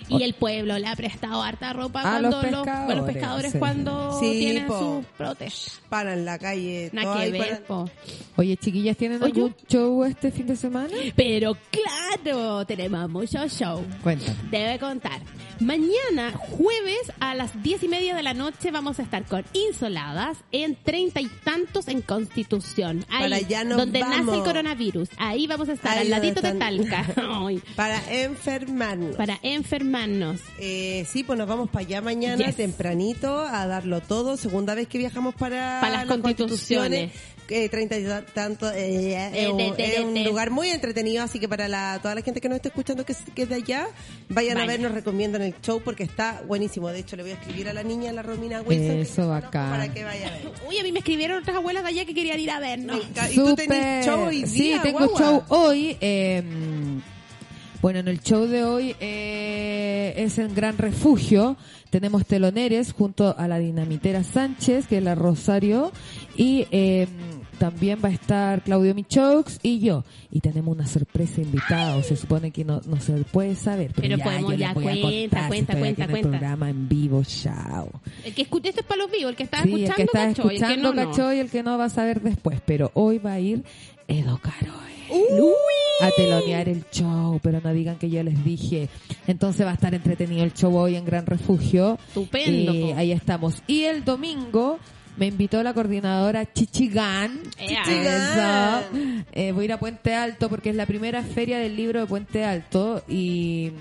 [0.08, 3.12] Y el pueblo le ha prestado harta ropa A cuando los los, a los pescadores,
[3.14, 3.58] pescadores sí.
[3.58, 4.78] cuando Sí, tienen po.
[4.78, 5.80] sus protestas.
[5.88, 6.90] Para en la calle.
[6.94, 7.90] Todo que ver, para- po.
[8.36, 9.32] Oye, chiquillas, ¿tienen Oye.
[9.32, 10.88] algún show este fin de semana?
[11.16, 13.84] Pero claro, tenemos mucho show.
[14.02, 14.36] Cuéntame.
[14.50, 15.20] Debe contar.
[15.60, 20.38] Mañana, jueves, a las diez y media de la noche, vamos a estar con Insoladas
[20.52, 23.04] en treinta y tantos en Constitución.
[23.08, 25.08] Ahí, Para allá nos donde nace el coronavirus.
[25.18, 27.04] Ahí vamos a estar, Ahí al ladito de Talca.
[27.76, 29.16] Para enfermarnos.
[29.16, 30.40] para enfermarnos.
[30.58, 32.56] Eh, sí, pues nos vamos para allá mañana Yes.
[32.56, 34.36] tempranito a darlo todo.
[34.36, 37.12] Segunda vez que viajamos para, Para las constituciones.
[37.50, 38.70] Eh, Treinta y ta- tanto.
[38.70, 40.26] eh, Eh, es un- de- de- es un de- de.
[40.26, 43.12] lugar muy entretenido, así que para la, toda la gente que nos está escuchando que,
[43.12, 43.86] es- que es de allá,
[44.28, 46.88] vayan a ver, nos recomiendan el show porque está buenísimo.
[46.88, 49.70] De hecho, le voy a escribir a la niña, la Romina Wilson, Eso, bacán.
[49.70, 50.52] para que vaya a ver.
[50.68, 52.96] Uy, a mí me escribieron otras abuelas de allá que querían ir a vernos.
[52.96, 55.18] Me enca- Y tú tenés show hoy Sí, tengo guagua.
[55.18, 55.96] show hoy.
[56.00, 56.42] eh,
[57.80, 61.56] bueno, en el show de hoy eh, es en Gran Refugio.
[61.90, 65.90] Tenemos teloneres junto a la dinamitera Sánchez, que es la Rosario,
[66.36, 67.06] y eh,
[67.58, 70.04] también va a estar Claudio Michox y yo.
[70.30, 74.16] Y tenemos una sorpresa invitada, se supone que no, no se puede saber, pero, Pero
[74.18, 76.28] ya, podemos- yo ya, voy a cuenta, contar, si cuenta, aquí cuenta, en el cuenta.
[76.30, 77.90] programa en vivo, chao.
[78.24, 80.02] El que escucha, este es para los vivos, el que está Sí, escuchando, el que
[80.02, 82.60] está el que escuchando no, y el que no va a saber después.
[82.64, 83.64] Pero hoy va a ir
[84.06, 85.52] Edo Caroe Uy.
[86.00, 88.88] a telonear el show, pero no digan que yo les dije.
[89.26, 91.98] Entonces va a estar entretenido el show hoy en Gran Refugio.
[92.08, 93.62] Estupendo, ahí estamos.
[93.66, 94.78] Y el domingo
[95.18, 97.40] me invitó la coordinadora Chichigán.
[97.58, 97.82] Ea.
[97.84, 98.84] Chichigán.
[98.92, 99.24] Eso.
[99.32, 102.06] Eh, voy a ir a Puente Alto porque es la primera feria del libro de
[102.06, 103.72] Puente Alto y,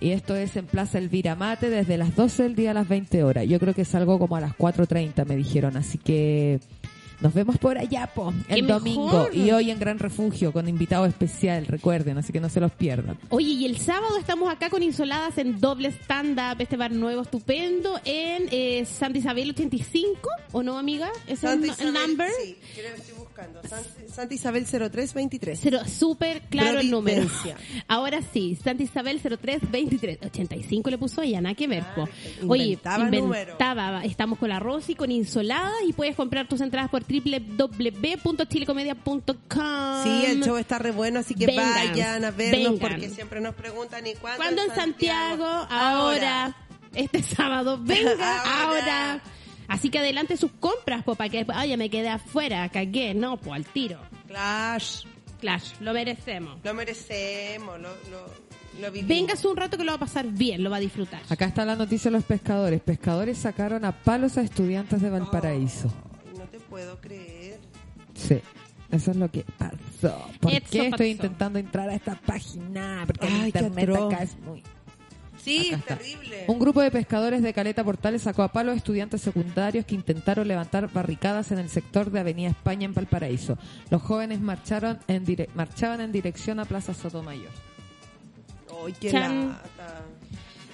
[0.00, 3.24] y esto es en Plaza Elvira Mate desde las 12 del día a las 20
[3.24, 3.46] horas.
[3.48, 6.60] Yo creo que salgo como a las 4.30 me dijeron, así que
[7.20, 9.06] nos vemos por allá, po, el ¡Qué domingo.
[9.06, 9.34] mejor!
[9.36, 13.18] Y hoy en Gran Refugio con invitado especial, recuerden, así que no se los pierdan.
[13.30, 17.98] Oye, y el sábado estamos acá con Insoladas en doble stand-up, este bar nuevo estupendo,
[18.04, 21.10] en eh, Santa Isabel 85, ¿o no, amiga?
[21.26, 22.30] ¿Es el, Santa el Isabel, number?
[22.42, 23.60] Sí, creo que estoy buscando.
[23.62, 25.58] Santa, Santa Isabel 0323.
[25.62, 27.26] Cero, súper claro el número.
[27.88, 30.18] Ahora sí, Santa Isabel 0323.
[30.22, 31.84] 85 le puso ella, nada que ver.
[31.94, 32.08] po.
[32.48, 33.24] Oye, inventaba número.
[33.52, 34.04] inventaba.
[34.04, 40.02] Estamos con la Rosy, con Insoladas y puedes comprar tus entradas por www.chilecomedia.com.
[40.02, 42.90] Sí, el show está re bueno, así que Vengan, vayan a vernos vengan.
[42.90, 45.44] porque siempre nos preguntan ¿y cuándo, ¿Cuándo en Santiago?
[45.44, 46.56] Ahora.
[46.94, 47.78] Este sábado.
[47.82, 49.12] Venga, Ahora.
[49.12, 49.22] ahora.
[49.68, 53.14] Así que adelante sus compras, po, para que después, ya me quedé afuera, cagué.
[53.14, 53.98] No, pues al tiro.
[54.28, 55.04] Clash,
[55.40, 56.58] Clash, lo merecemos.
[56.62, 58.46] lo merecemos, lo, lo.
[59.04, 61.22] Véngase un rato que lo va a pasar bien, lo va a disfrutar.
[61.30, 62.80] Acá está la noticia de los pescadores.
[62.82, 65.90] Pescadores sacaron a palos a estudiantes de Valparaíso.
[66.76, 67.58] Puedo creer.
[68.14, 68.38] Sí.
[68.90, 70.28] Eso es lo que pasó.
[70.40, 71.04] ¿Por Eso qué estoy pasó.
[71.04, 73.04] intentando entrar a esta página?
[73.06, 74.62] Porque Ay, internet acá es muy...
[75.42, 76.44] Sí, es terrible.
[76.48, 80.46] Un grupo de pescadores de Caleta Portales sacó a palo a estudiantes secundarios que intentaron
[80.46, 83.56] levantar barricadas en el sector de Avenida España en Valparaíso.
[83.90, 87.50] Los jóvenes marcharon en dire- marchaban en dirección a Plaza Sotomayor.
[88.84, 89.48] Ay, qué Chan.
[89.48, 90.04] lata.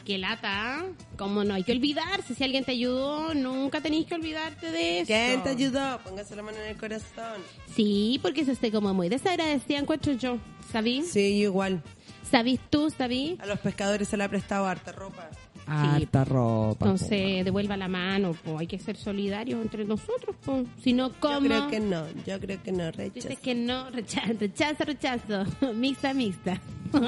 [0.05, 0.85] Qué lata,
[1.17, 1.55] ¿cómo no?
[1.55, 2.35] Hay que olvidarse.
[2.35, 5.07] Si alguien te ayudó, nunca tenéis que olvidarte de eso.
[5.07, 6.01] ¿Quién te ayudó?
[6.03, 7.41] Póngase la mano en el corazón.
[7.77, 10.39] Sí, porque eso esté como muy desagradecida, encuentro yo.
[10.73, 11.03] ¿Sabí?
[11.03, 11.83] Sí, igual.
[12.29, 13.37] ¿Sabís tú, sabí?
[13.41, 15.29] A los pescadores se le ha prestado harta ropa.
[15.67, 16.87] Harta ropa.
[16.87, 20.67] Entonces, devuelva la mano, pues hay que ser solidarios entre nosotros, pues.
[20.83, 21.41] Si no, ¿cómo?
[21.41, 23.43] Yo creo que no, yo creo que no, Dices rechazo.
[23.43, 25.45] que no, rechazo, rechazo, rechazo.
[25.75, 26.61] Mixta, mixta.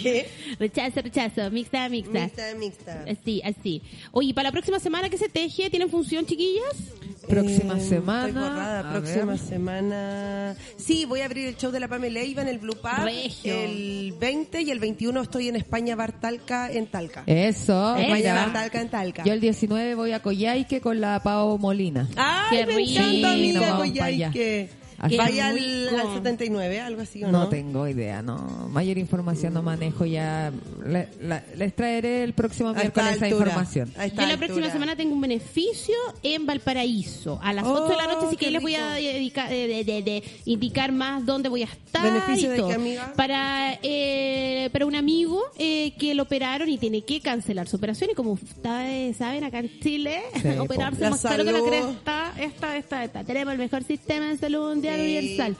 [0.00, 0.26] ¿Qué?
[0.58, 2.20] Rechazo, rechazo, mixta, mixta.
[2.20, 3.04] Mixta, mixta.
[3.08, 3.82] Así, así.
[4.12, 5.68] Oye, para la próxima semana, ¿qué se teje?
[5.70, 6.94] ¿Tienen función, chiquillas?
[7.28, 8.90] Próxima Eh, semana, estoy borrada.
[8.92, 9.38] Próxima ver.
[9.38, 10.56] semana.
[10.76, 13.04] Sí, voy a abrir el show de la Pamela Leiva en el Blue Pub.
[13.04, 13.54] Regio.
[13.54, 17.22] El 20 y el 21 estoy en España, Bartalca, en Talca.
[17.26, 17.96] Eso.
[17.96, 18.34] España.
[18.34, 19.24] Bartalca, en Talca.
[19.24, 22.08] Yo el 19 voy a Coyhaique con la Pao Molina.
[22.16, 22.90] ¡Ay, Qué me rico.
[23.00, 23.78] encanta, amiga!
[23.78, 24.68] Oye,
[25.08, 25.16] que...
[25.16, 27.48] Vaya al, al 79, algo así, ¿o No no?
[27.48, 28.68] tengo idea, no.
[28.70, 30.52] Mayor información no manejo ya.
[30.86, 33.44] Le- la- les traeré el próximo A esta miércoles esa altura.
[33.46, 33.92] información.
[33.98, 34.72] A esta Yo la próxima altura.
[34.72, 38.46] semana tengo un beneficio en Valparaíso a las Oh, 8 de la noche, así que
[38.46, 42.02] qué les voy a dedicar, de, de- de- de indicar más dónde voy a estar.
[42.02, 42.68] ¿Beneficio y de todo.
[42.68, 43.12] qué, amiga?
[43.16, 48.10] Para, eh, para un amigo eh, que lo operaron y tiene que cancelar su operación.
[48.10, 52.32] Y como ustedes saben, acá en Chile, Sí, operarse más caro que la cresta.
[52.38, 53.24] Esta, esta, esta.
[53.24, 55.56] Tenemos el mejor sistema de salud mundial Sí, universal.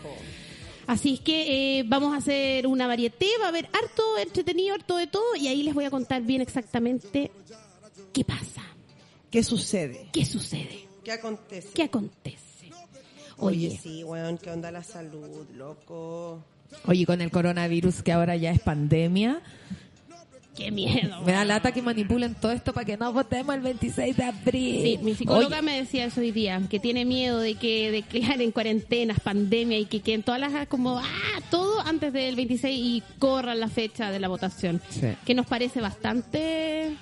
[0.87, 4.97] Así es que eh, vamos a hacer una varieté, va a haber harto entretenido, harto
[4.97, 7.31] de todo, y ahí les voy a contar bien exactamente
[8.13, 8.63] qué pasa,
[9.31, 10.09] ¿Qué sucede?
[10.13, 11.69] qué sucede, ¿Qué acontece?
[11.75, 12.39] qué acontece.
[13.39, 16.45] Oye, Oye, sí, weón, ¿qué onda la salud, loco?
[16.87, 19.41] Oye, con el coronavirus que ahora ya es pandemia,
[20.57, 21.23] qué miedo.
[21.23, 24.81] me da lata que manipulen todo esto para que no votemos el 26 de abril.
[24.83, 28.41] Sí, mi psicóloga Oye, me decía eso hoy día, que tiene miedo de que declaren
[28.43, 33.03] en cuarentenas, pandemia y que queden todas las como ah, todo antes del 26 y
[33.19, 35.09] corran la fecha de la votación, Sí.
[35.25, 36.97] que nos parece bastante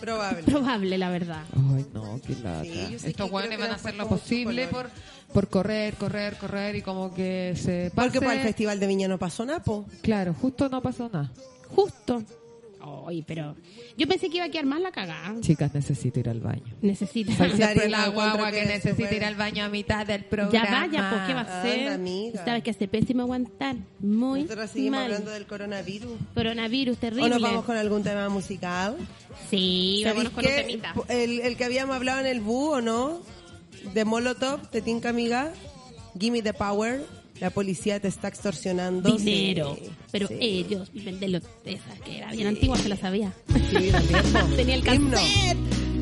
[0.00, 0.42] Probable.
[0.42, 1.42] probable, la verdad.
[1.74, 2.62] Ay, no, qué lata.
[2.64, 4.90] Sí, Estos que hueones que van a hacer lo posible por,
[5.32, 8.10] por correr, correr, correr y como que se pase.
[8.10, 9.86] Porque para el Festival de Viña no pasó nada, po.
[10.02, 11.30] Claro, justo no pasó nada.
[11.74, 12.22] Justo.
[13.26, 13.56] Pero
[13.96, 15.40] yo pensé que iba a quedar más la cagada.
[15.40, 16.74] Chicas, necesito ir al baño.
[16.82, 20.70] Siempre Darío, la guagua que que necesita ir al baño a mitad del Ya programa.
[20.86, 22.44] vaya, pues, ¿qué va a amiga.
[22.44, 23.76] Sabes que hace pésimo aguantar.
[24.00, 25.04] Muy Nosotros seguimos mal.
[25.04, 26.12] hablando del coronavirus.
[26.34, 27.24] Coronavirus terrible.
[27.24, 28.96] ¿O nos vamos con algún tema musical?
[29.50, 30.94] Sí, vámonos con un ¿Sabéis temita.
[31.08, 33.20] El, el que habíamos hablado en el búho, ¿no?
[33.94, 35.52] De Molotov, te tinca amiga.
[36.18, 37.04] Gimme the power.
[37.40, 39.16] La policía te está extorsionando.
[39.16, 39.76] Dinero.
[39.78, 40.34] Sí, Pero sí.
[40.40, 43.32] ellos viven de lo esa que era bien antigua, se la sabía.
[43.48, 43.90] Sí.
[44.56, 45.10] Tenía el Himno.
[45.16, 45.56] cassette.
[45.58, 45.95] La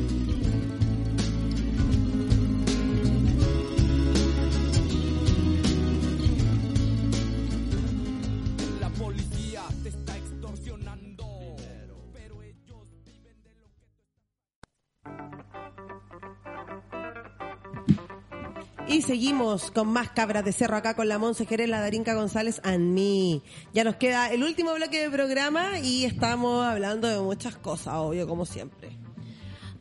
[18.95, 22.93] Y seguimos con más cabras de cerro acá con la Monse Jerez, Darinka González and
[22.93, 23.41] me.
[23.73, 28.25] Ya nos queda el último bloque de programa y estamos hablando de muchas cosas, obvio,
[28.25, 28.91] como siempre.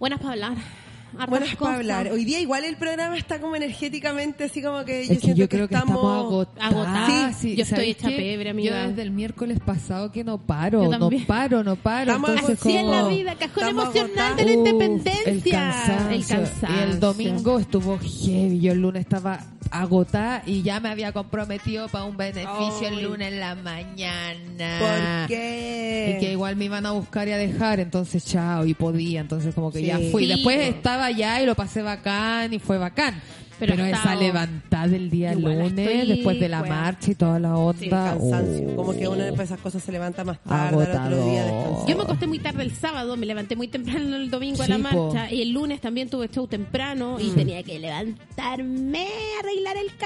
[0.00, 0.83] Buenas para hablar.
[1.14, 1.74] Hartas Buenas para cosas.
[1.76, 2.12] hablar.
[2.12, 5.38] Hoy día igual el programa está como energéticamente así como que yo Es que siento
[5.40, 6.72] yo creo que estamos agotadas.
[6.72, 7.36] agotadas.
[7.38, 8.16] Sí, Yo estoy ¿sabes hecha qué?
[8.16, 8.82] pebre, amiga.
[8.82, 12.12] Yo desde el miércoles pasado que no paro, no paro, no paro.
[12.12, 15.22] Estamos Entonces, Así es como- la vida, cajón Estamos emocional de la Uf, independencia.
[15.26, 16.10] El cansancio.
[16.10, 16.68] El cansancio.
[16.70, 18.60] Y el domingo estuvo heavy.
[18.60, 19.40] Yo el lunes estaba
[19.70, 24.78] agotada y ya me había comprometido para un beneficio el lunes en la mañana.
[24.78, 26.16] ¿Por qué?
[26.16, 29.54] Y que igual me iban a buscar y a dejar, entonces chao, y podía, entonces
[29.54, 29.86] como que Sí.
[29.86, 30.24] ya fui.
[30.24, 30.76] Sí, Después po.
[31.04, 33.20] Allá y lo pasé bacán y fue bacán.
[33.58, 37.38] Pero esa estado- levantada del día Igual lunes, estoy, después de la marcha y toda
[37.38, 37.48] la
[37.78, 38.16] Sí, onda.
[38.20, 38.76] oh.
[38.76, 41.86] Como que uno después de esas cosas se levanta más tarde, otro día descansa.
[41.86, 44.76] Yo me acosté muy tarde el sábado, me levanté muy temprano el domingo a la
[44.76, 49.76] Sí, marcha y el lunes también tuve show temprano y tenía que levantarme a arreglar
[49.76, 49.96] el Sí,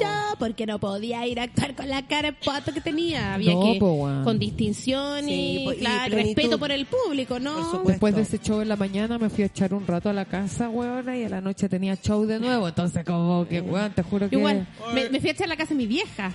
[0.00, 3.34] carajo porque no podía ir a actuar con la cara de pato que tenía.
[3.34, 6.36] Había No, que po, con distinción Sí, y, po, y claro, plenitud.
[6.36, 7.82] respeto por el público, ¿no?
[7.84, 10.24] Después de ese show en la mañana me fui a echar un rato a la
[10.24, 12.68] casa, weona, y a la noche tenía show de nuevo.
[12.68, 14.36] Entonces, como que, weón, te juro que...
[14.36, 16.32] Igual, me, me fui a echar a la casa de mi vieja.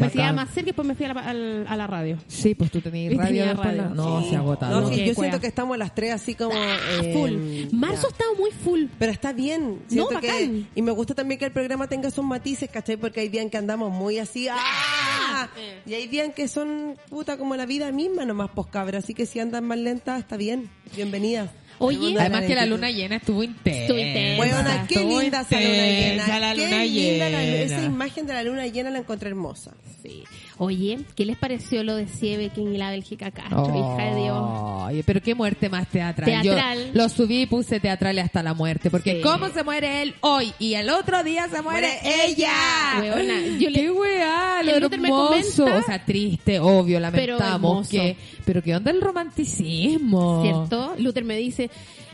[0.00, 2.18] Me quedaba más cerca y después me fui a la, al- a la radio.
[2.26, 3.26] Sí, pues tú tenías radio.
[3.26, 3.82] tenía después, radio.
[3.82, 4.30] la- No, Sí.
[4.30, 4.80] se agotado.
[4.80, 6.52] No, sí, Qué yo siento que estamos las tres así como...
[6.54, 7.76] Ah, eh, full.
[7.78, 8.08] Marzo ya.
[8.08, 8.84] ha estado muy full.
[8.98, 9.80] Pero está bien.
[9.88, 10.68] Siento que, bacán.
[10.74, 12.96] y me gusta también que el programa tenga esos matices, ¿cachai?
[12.96, 15.48] Porque hay días en que andamos muy así, ¡ah!
[15.86, 18.98] Y hay días en que son, puta, como la vida misma nomás, pues cabra.
[18.98, 20.70] Así que si andan más lentas, está bien.
[20.94, 21.50] Bienvenidas.
[21.78, 23.80] Oye, Además que la luna llena estuvo intensa.
[23.82, 24.36] Estuvo intensa.
[24.36, 26.38] Buena, qué Estuvo linda esa luna llena.
[26.38, 27.56] la qué luna linda la- llena.
[27.76, 29.72] esa imagen de la luna llena la encontré hermosa.
[30.02, 30.24] sí.
[30.58, 34.38] Oye, ¿qué les pareció lo de Siebeking y la Bélgica Castro, hija de Dios?
[34.38, 36.26] Oye, pero qué muerte más teatral.
[36.42, 36.86] Teatral.
[36.86, 38.88] Yo lo subí y puse teatral hasta la muerte.
[38.88, 39.20] Porque Sí.
[39.20, 40.52] ¿cómo se muere él hoy?
[40.60, 41.88] Y el otro día se muere,
[42.26, 42.52] ella.
[43.00, 45.64] Weona, yo le- qué weá, lo hermoso.
[45.64, 48.16] comenta- o sea, triste, obvio, lamentamos que...
[48.44, 50.42] Pero ¿qué onda el romanticismo?
[50.42, 50.94] ¿Cierto?
[50.98, 51.68] Luther me dice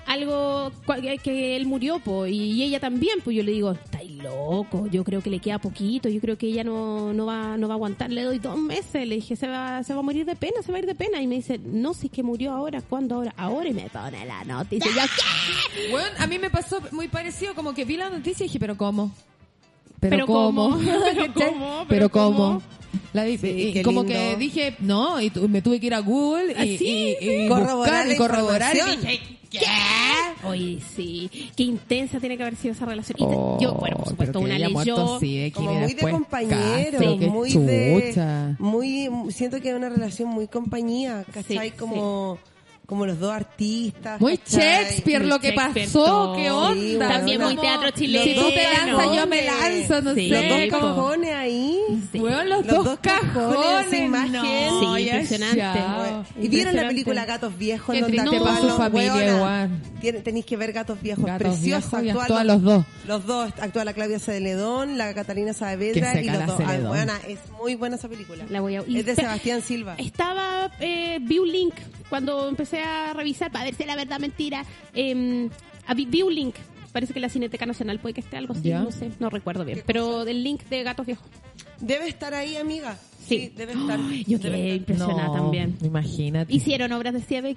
[0.06, 0.72] algo
[1.22, 5.20] que él murió, po, y ella también, pues yo le digo, estáis loco, yo creo
[5.22, 8.10] que le queda poquito, yo creo que ella no, no va no va a aguantar,
[8.10, 10.72] le doy dos meses, le dije, se va, se va a morir de pena, se
[10.72, 13.14] va a ir de pena, y me dice, no, si es que murió ahora, ¿cuándo
[13.16, 13.34] ahora?
[13.36, 15.90] Ahora, y me pone la noticia, y yo, ¿qué?
[15.90, 18.76] Bueno, a mí me pasó muy parecido, como que vi la noticia y dije, pero
[18.76, 19.12] ¿cómo?
[20.00, 20.78] ¿Pero cómo?
[21.14, 21.84] ¿Pero cómo?
[21.88, 22.62] Pero ¿Pero cómo?
[23.12, 24.14] La vi- Sí, y qué como lindo.
[24.18, 27.44] que dije, no, y tu- me tuve que ir a Google y, Ah, sí, y-
[27.44, 30.46] y Corroborar buscar la y corroborar y dije, ¿qué?
[30.46, 33.16] Oye, sí, qué intensa tiene que haber sido esa relación.
[33.18, 35.18] Y Oh, yo, bueno, por supuesto, una leyó.
[35.20, 38.54] sí, de Como muy de después compañero, qué muy de...
[38.58, 41.70] Muy, siento que es una relación muy compañía, ¿cachai?
[41.70, 42.38] Sí, como,
[42.90, 44.20] como los dos artistas.
[44.20, 44.60] Muy ¿cachai?
[44.84, 46.34] Shakespeare Muy lo que Shakespeare pasó, todo.
[46.36, 46.48] qué Sí,
[46.96, 47.08] onda.
[47.08, 48.98] También muy teatro Si tú te chileno.
[48.98, 50.28] lanzas, yo me lanzo, no Sí.
[50.28, 50.48] Los sé.
[50.70, 51.78] dos como- cajones ahí.
[52.14, 54.32] Weón, los, Los dos, dos cajones, imagen.
[54.32, 55.80] no, Sí, impresionante.
[56.42, 57.94] ¿Y vieron la película Gatos Viejos?
[57.94, 59.70] Qué donde por su los- familia, igual.
[60.24, 61.24] Tenéis que ver Gatos Viejos.
[61.24, 62.00] Gatos Preciosa.
[62.00, 62.84] Viejos actúan actúan los dos.
[63.06, 63.52] Los dos.
[63.60, 66.56] Actúa la Claudia Celedón, la Catalina Saavedra y los la dos.
[66.60, 66.88] Ah, Celedón.
[66.88, 68.44] buena, es muy buena esa película.
[68.50, 69.94] La voy a- Es de Sebastián Silva.
[69.98, 71.74] Estaba, eh, vi un link
[72.10, 74.64] cuando empecé a revisar para ver si era verdad o mentira.
[74.92, 75.48] Eh,
[75.96, 76.54] vi, vi un link.
[76.92, 78.80] Parece que la Cineteca Nacional puede que esté algo así, Ya.
[78.80, 79.82] no sé, no recuerdo bien.
[79.86, 81.24] Pero del link de Gatos Viejos.
[81.80, 82.98] Debe estar ahí, amiga.
[83.26, 83.38] Sí.
[83.38, 83.98] Sí, debe estar.
[84.26, 84.76] Yo Debe quedé estar.
[84.76, 85.78] impresionada No, también.
[85.84, 86.52] Imagínate.
[86.52, 87.54] ¿Hicieron obras de Stephen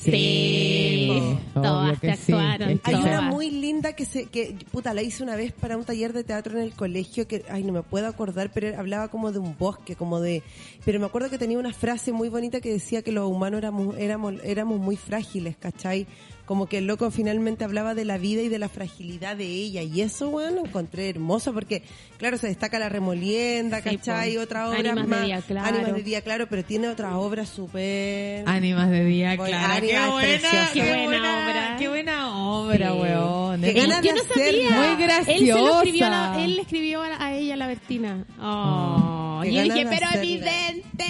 [0.00, 2.32] Sí, todas que te sí.
[2.32, 2.68] actuaron.
[2.68, 3.04] Hay Todas.
[3.04, 6.24] una muy linda que se, que, puta, la hice una vez para un taller de
[6.24, 9.56] teatro en el colegio que, ay, no me puedo acordar, pero hablaba como de un
[9.58, 10.42] bosque, como de,
[10.84, 13.98] pero me acuerdo que tenía una frase muy bonita que decía que los humanos éramos,
[13.98, 16.06] éramos, éramos muy frágiles, ¿cachai?
[16.50, 19.82] Como que el loco finalmente hablaba de la vida y de la fragilidad de ella,
[19.82, 21.84] y eso, bueno, lo encontré hermoso porque,
[22.18, 24.34] claro, se destaca la remolienda, Sí, ¿cachai?
[24.34, 24.40] po.
[24.40, 25.68] Otra obra Ánimas de más, día, claro.
[25.68, 28.42] Ánimas de día, claro, pero tiene otras obras súper...
[28.48, 29.86] Ánimas de día, Voy, claro.
[29.86, 31.76] Qué buena, qué Qué buena obra.
[31.78, 32.98] Qué buena obra, Sí.
[32.98, 33.60] weón.
[33.60, 34.14] Qué ganas de no.
[34.14, 35.76] Muy Él se lo graciosa.
[35.84, 38.24] escribió a la- él le escribió a, a ella, a la Bertina.
[38.40, 41.04] Oh, Qué y dije, de pero evidente.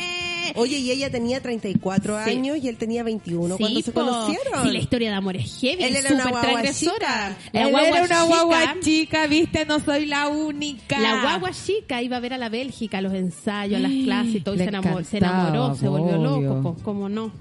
[0.56, 2.30] Oye, y ella tenía 34 Sí.
[2.30, 4.64] años y él tenía 21 Sí, cuando se conocieron.
[4.64, 7.36] Sí, la historia de amor es heavy, Él era una guagua transgresora.
[7.52, 10.98] La Él guagua era una guagua chica- viste, no soy la única.
[11.00, 14.34] La guagua chica iba a ver a la Bélgica, a los ensayos, a las clases
[14.36, 16.48] y todo, y se enamoró, se, enamoró, se volvió obvio.
[16.54, 17.32] loco, pues, cómo no.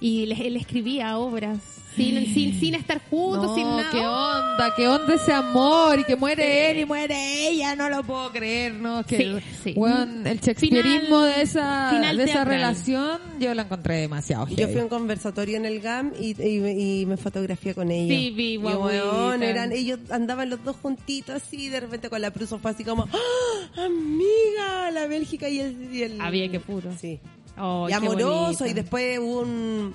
[0.00, 1.58] Y le- él escribía obras
[1.96, 3.90] sin, sin, sin estar juntos, No, sin nada.
[3.90, 8.02] qué onda, qué onda ese amor y que muere él y muere ella, no lo
[8.04, 9.72] puedo creer, no, que Sí, el, sí.
[9.76, 14.68] weón, el shakespeareismo Final- de esa final de esa relación yo la encontré demasiado Yo
[14.68, 18.16] fui a un conversatorio en el GAM y, y- y me fotografié con ellos.
[18.16, 18.84] Sí, vi, Y, guaguita.
[19.04, 22.84] weón, eran, ellos andaban los dos juntitos así, de repente con la Pruso fue así
[22.84, 25.88] como, ¡Ah, amiga, la Bélgica y el...
[25.94, 26.90] y el- Había que puro.
[27.00, 27.18] Sí.
[27.60, 29.94] Oh, y amoroso, y después hubo un,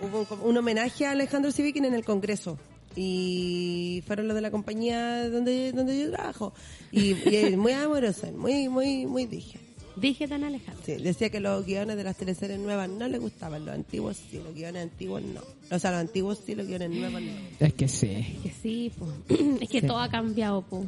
[0.00, 2.58] hubo un, homenaje a Alejandro Sivikin en el Congreso.
[2.96, 6.52] Y fueron los de la compañía donde, donde yo trabajo.
[6.92, 9.58] Y, y muy amoroso, muy, muy, muy dije.
[9.96, 10.82] Dije tan Alejandro.
[10.84, 14.40] Sí, decía que los guiones de las teleseries nuevas no le gustaban, los antiguos sí,
[14.44, 15.40] los guiones antiguos no.
[15.70, 17.32] O sea, los antiguos sí, los guiones nuevos no.
[17.60, 18.38] Es que sí.
[18.42, 19.06] Que sí, po.
[19.60, 19.86] es que Sí.
[19.86, 20.84] todo ha cambiado, po.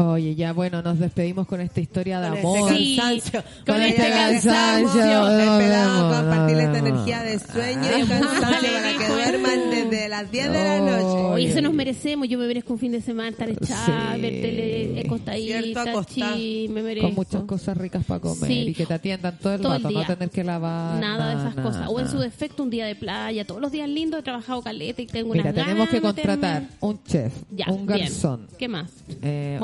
[0.00, 2.70] Oye, ya bueno, nos despedimos con esta historia de Con amor.
[2.72, 3.42] este Sí, cansancio.
[3.66, 4.52] con Con este este cansancio.
[4.52, 5.38] cansancio.
[5.40, 10.64] Esperamos compartirle esta energía de sueño y cansancio para que duerman desde las 10 de
[10.64, 11.24] la noche.
[11.34, 12.28] Oye, eso nos merecemos.
[12.28, 14.20] Yo me merezco un fin de semana estar echada, Sí.
[14.20, 17.08] ver tele acostadita, chi, me merezco.
[17.08, 18.68] Con muchas cosas ricas para comer Sí.
[18.68, 21.00] y que te atiendan todo el Todo el rato, no tener que lavar.
[21.00, 21.88] Nada de esas nada, cosas.
[21.88, 23.44] O en su defecto, un día de playa.
[23.44, 27.02] Todos los días lindos he trabajado caleta y tengo Mira, unas tenemos que contratar un
[27.02, 27.98] chef, Ya, un bien.
[28.00, 28.90] garzón, ¿Qué más?
[29.22, 29.56] eh,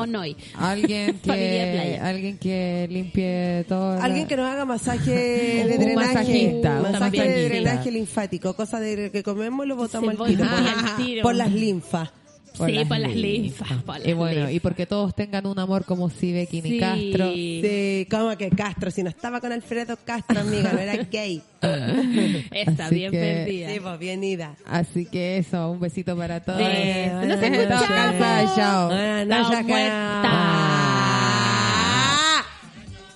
[0.54, 3.96] Alguien que alguien que limpie todo.
[3.96, 6.14] la- Alguien que nos haga masaje de drenaje.
[6.14, 8.54] masajista, masaje de drenaje linfático.
[8.54, 10.44] Cosa de que comemos y lo botamos tiro.
[10.44, 11.22] al tiro.
[11.22, 12.10] Por las linfas.
[12.55, 13.68] Sí, las por las linfas.
[14.05, 16.78] y bueno, y porque todos tengan un amor como Sibe Kini.
[16.78, 17.32] Castro.
[17.34, 21.42] Sí, como que Castro, si no estaba con Alfredo Castro, amiga, no era gay.
[22.52, 23.70] Está así bien que.
[23.72, 24.55] Sí, pues bien ida.
[24.66, 26.59] Así que eso, un besito para todos.
[26.59, 26.64] Sí.
[26.64, 28.55] Bueno, no se escuchamos.
[28.55, 28.88] Chao.
[28.88, 29.90] Buenas noches.
[29.90, 30.84] ¡Ah!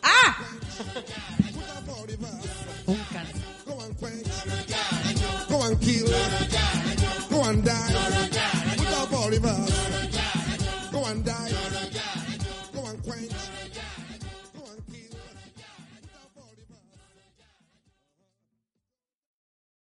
[0.03, 0.37] ah.